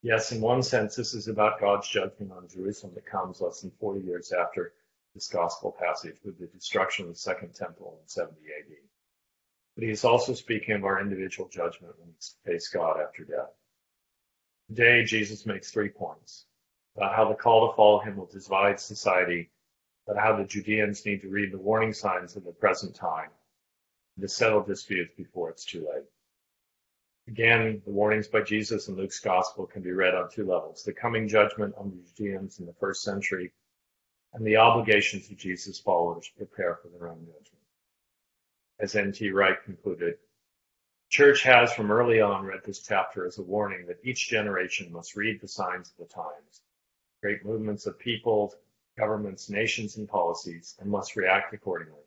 Yes, 0.04 0.32
in 0.32 0.42
one 0.42 0.62
sense, 0.62 0.94
this 0.94 1.14
is 1.14 1.28
about 1.28 1.58
God's 1.58 1.88
judgment 1.88 2.30
on 2.30 2.46
Jerusalem 2.46 2.92
that 2.94 3.06
comes 3.06 3.40
less 3.40 3.62
than 3.62 3.72
40 3.80 4.04
years 4.04 4.32
after 4.32 4.74
this 5.14 5.28
gospel 5.28 5.74
passage 5.80 6.16
with 6.22 6.38
the 6.38 6.46
destruction 6.46 7.06
of 7.06 7.12
the 7.12 7.18
Second 7.18 7.54
Temple 7.54 7.98
in 8.02 8.06
70 8.06 8.34
AD. 8.36 8.76
But 9.74 9.84
he 9.84 9.90
is 9.90 10.04
also 10.04 10.34
speaking 10.34 10.74
of 10.74 10.84
our 10.84 11.00
individual 11.00 11.48
judgment 11.48 11.94
when 11.98 12.08
we 12.08 12.52
face 12.52 12.68
God 12.68 13.00
after 13.00 13.24
death. 13.24 13.54
Today, 14.68 15.04
Jesus 15.04 15.46
makes 15.46 15.70
three 15.70 15.88
points 15.88 16.44
about 16.98 17.14
how 17.14 17.26
the 17.26 17.34
call 17.34 17.70
to 17.70 17.74
follow 17.74 18.00
him 18.00 18.18
will 18.18 18.26
divide 18.26 18.78
society, 18.78 19.48
about 20.06 20.22
how 20.22 20.36
the 20.36 20.44
Judeans 20.44 21.06
need 21.06 21.22
to 21.22 21.30
read 21.30 21.50
the 21.50 21.56
warning 21.56 21.94
signs 21.94 22.36
of 22.36 22.44
the 22.44 22.52
present 22.52 22.94
time, 22.94 23.30
and 24.16 24.22
to 24.22 24.28
settle 24.28 24.62
disputes 24.62 25.14
before 25.16 25.48
it's 25.48 25.64
too 25.64 25.88
late. 25.90 26.04
Again, 27.26 27.80
the 27.84 27.90
warnings 27.90 28.28
by 28.28 28.42
Jesus 28.42 28.88
in 28.88 28.96
Luke's 28.96 29.20
gospel 29.20 29.66
can 29.66 29.82
be 29.82 29.92
read 29.92 30.14
on 30.14 30.30
two 30.30 30.44
levels. 30.46 30.82
The 30.82 30.92
coming 30.92 31.26
judgment 31.26 31.74
on 31.76 31.90
the 31.90 32.02
Judeans 32.02 32.58
in 32.58 32.66
the 32.66 32.74
first 32.74 33.02
century 33.02 33.52
and 34.34 34.46
the 34.46 34.56
obligations 34.56 35.30
of 35.30 35.38
Jesus' 35.38 35.80
followers 35.80 36.28
to 36.28 36.36
prepare 36.36 36.76
for 36.76 36.88
their 36.88 37.08
own 37.08 37.24
judgment. 37.24 37.64
As 38.78 38.94
N.T. 38.94 39.30
Wright 39.30 39.56
concluded, 39.64 40.18
Church 41.08 41.42
has 41.44 41.72
from 41.72 41.90
early 41.90 42.20
on 42.20 42.44
read 42.44 42.62
this 42.64 42.82
chapter 42.82 43.26
as 43.26 43.38
a 43.38 43.42
warning 43.42 43.86
that 43.86 44.04
each 44.04 44.28
generation 44.28 44.92
must 44.92 45.16
read 45.16 45.40
the 45.40 45.48
signs 45.48 45.90
of 45.90 45.96
the 45.96 46.12
times, 46.12 46.62
great 47.22 47.44
movements 47.44 47.86
of 47.86 47.98
people, 47.98 48.52
governments, 48.98 49.48
nations, 49.48 49.96
and 49.96 50.08
policies, 50.08 50.74
and 50.80 50.90
must 50.90 51.16
react 51.16 51.54
accordingly. 51.54 52.02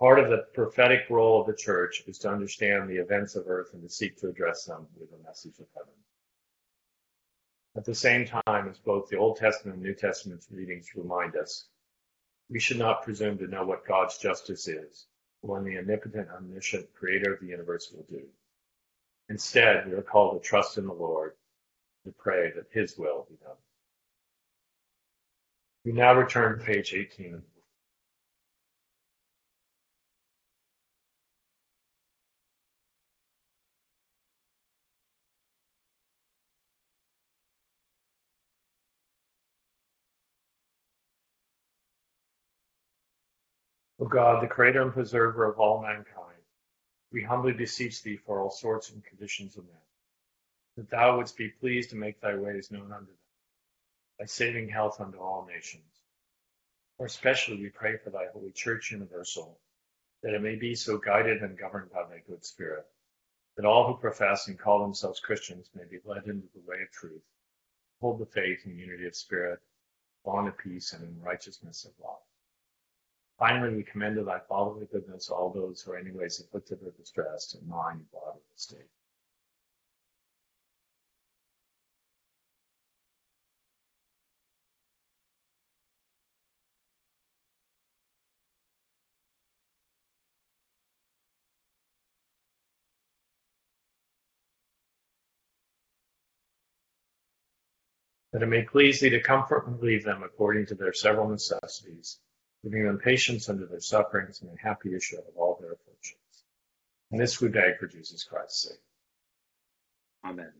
Part 0.00 0.20
of 0.20 0.30
the 0.30 0.46
prophetic 0.54 1.10
role 1.10 1.40
of 1.40 1.48
the 1.48 1.54
church 1.54 2.04
is 2.06 2.18
to 2.20 2.30
understand 2.30 2.88
the 2.88 2.98
events 2.98 3.34
of 3.34 3.48
earth 3.48 3.70
and 3.72 3.82
to 3.82 3.88
seek 3.88 4.16
to 4.18 4.28
address 4.28 4.64
them 4.64 4.86
with 4.96 5.12
a 5.12 5.22
message 5.24 5.58
of 5.58 5.66
heaven. 5.76 5.92
At 7.76 7.84
the 7.84 7.94
same 7.94 8.24
time, 8.24 8.68
as 8.68 8.78
both 8.78 9.08
the 9.08 9.16
Old 9.16 9.38
Testament 9.38 9.76
and 9.76 9.84
New 9.84 9.94
Testament 9.94 10.46
readings 10.50 10.94
remind 10.94 11.34
us, 11.34 11.66
we 12.48 12.60
should 12.60 12.78
not 12.78 13.02
presume 13.02 13.38
to 13.38 13.48
know 13.48 13.64
what 13.64 13.86
God's 13.86 14.18
justice 14.18 14.68
is, 14.68 15.06
when 15.40 15.64
the 15.64 15.78
omnipotent, 15.78 16.28
omniscient 16.30 16.92
creator 16.94 17.34
of 17.34 17.40
the 17.40 17.46
universe 17.46 17.92
will 17.92 18.06
do. 18.08 18.22
Instead, 19.28 19.86
we 19.86 19.94
are 19.94 20.02
called 20.02 20.40
to 20.40 20.48
trust 20.48 20.78
in 20.78 20.86
the 20.86 20.92
Lord, 20.92 21.34
to 22.04 22.12
pray 22.12 22.52
that 22.52 22.70
his 22.70 22.96
will 22.96 23.26
be 23.28 23.36
done. 23.36 23.56
We 25.84 25.92
now 25.92 26.14
return 26.14 26.58
to 26.58 26.64
page 26.64 26.94
18 26.94 27.42
O 44.00 44.06
God, 44.06 44.42
the 44.42 44.46
creator 44.46 44.82
and 44.82 44.92
preserver 44.92 45.44
of 45.44 45.58
all 45.58 45.82
mankind, 45.82 46.42
we 47.10 47.24
humbly 47.24 47.52
beseech 47.52 48.00
thee 48.02 48.16
for 48.16 48.40
all 48.40 48.50
sorts 48.50 48.90
and 48.90 49.04
conditions 49.04 49.56
of 49.56 49.64
men, 49.64 49.82
that 50.76 50.90
thou 50.90 51.16
wouldst 51.16 51.36
be 51.36 51.48
pleased 51.48 51.90
to 51.90 51.96
make 51.96 52.20
thy 52.20 52.36
ways 52.36 52.70
known 52.70 52.92
unto 52.92 53.06
them, 53.06 53.18
by 54.16 54.24
saving 54.24 54.68
health 54.68 55.00
unto 55.00 55.18
all 55.18 55.46
nations. 55.46 56.00
More 56.98 57.06
especially 57.06 57.60
we 57.60 57.70
pray 57.70 57.96
for 57.96 58.10
thy 58.10 58.26
holy 58.32 58.52
church 58.52 58.92
universal, 58.92 59.58
that 60.22 60.34
it 60.34 60.42
may 60.42 60.54
be 60.54 60.76
so 60.76 60.98
guided 60.98 61.42
and 61.42 61.58
governed 61.58 61.90
by 61.90 62.04
thy 62.04 62.20
good 62.20 62.44
spirit, 62.44 62.86
that 63.56 63.64
all 63.64 63.88
who 63.88 64.00
profess 64.00 64.46
and 64.46 64.56
call 64.56 64.80
themselves 64.80 65.18
Christians 65.18 65.70
may 65.74 65.84
be 65.84 65.98
led 66.04 66.26
into 66.26 66.46
the 66.54 66.60
way 66.60 66.82
of 66.82 66.90
truth, 66.92 67.24
hold 68.00 68.20
the 68.20 68.26
faith 68.26 68.64
in 68.64 68.78
unity 68.78 69.08
of 69.08 69.16
spirit, 69.16 69.60
bond 70.24 70.46
of 70.46 70.56
peace, 70.56 70.92
and 70.92 71.02
in 71.02 71.20
righteousness 71.20 71.84
of 71.84 71.92
love. 72.00 72.20
Finally, 73.38 73.76
we 73.76 73.82
commend 73.84 74.16
to 74.16 74.24
thy 74.24 74.40
fatherly 74.48 74.86
goodness 74.90 75.30
all 75.30 75.52
those 75.52 75.80
who 75.80 75.92
are 75.92 75.96
anyways 75.96 76.40
afflicted 76.40 76.80
or 76.82 76.90
distressed 76.90 77.54
in 77.54 77.68
mind, 77.68 78.04
body, 78.10 78.40
and 78.50 78.58
state. 78.58 78.88
That 98.32 98.42
it 98.42 98.46
may 98.46 98.62
please 98.62 99.00
thee 99.00 99.10
to 99.10 99.20
comfort 99.20 99.66
and 99.68 99.80
relieve 99.80 100.04
them 100.04 100.24
according 100.24 100.66
to 100.66 100.74
their 100.74 100.92
several 100.92 101.28
necessities 101.28 102.18
giving 102.62 102.84
them 102.84 102.98
patience 102.98 103.48
under 103.48 103.66
their 103.66 103.80
sufferings 103.80 104.42
and 104.42 104.50
a 104.50 104.60
happy 104.60 104.94
issue 104.94 105.16
of 105.16 105.36
all 105.36 105.58
their 105.60 105.72
afflictions. 105.72 106.18
And 107.10 107.20
this 107.20 107.40
we 107.40 107.48
beg 107.48 107.78
for 107.78 107.86
Jesus 107.86 108.24
Christ's 108.24 108.68
sake. 108.68 108.80
Amen. 110.24 110.52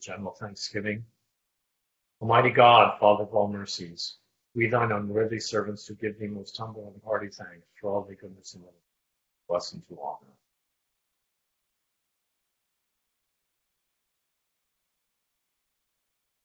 general 0.00 0.32
thanksgiving. 0.32 1.04
Almighty 2.20 2.50
God, 2.50 2.98
Father 2.98 3.24
of 3.24 3.34
all 3.34 3.48
mercies, 3.48 4.16
we 4.54 4.66
thine 4.66 4.90
unworthy 4.90 5.38
servants 5.38 5.84
to 5.86 5.94
give 5.94 6.18
thee 6.18 6.26
most 6.26 6.56
humble 6.56 6.90
and 6.92 7.02
hearty 7.04 7.28
thanks 7.28 7.66
for 7.80 7.92
all 7.92 8.02
thy 8.02 8.14
goodness 8.14 8.54
and 8.54 8.64
love, 8.64 8.72
blessing 9.48 9.82
to 9.88 9.98
honor. 10.02 10.32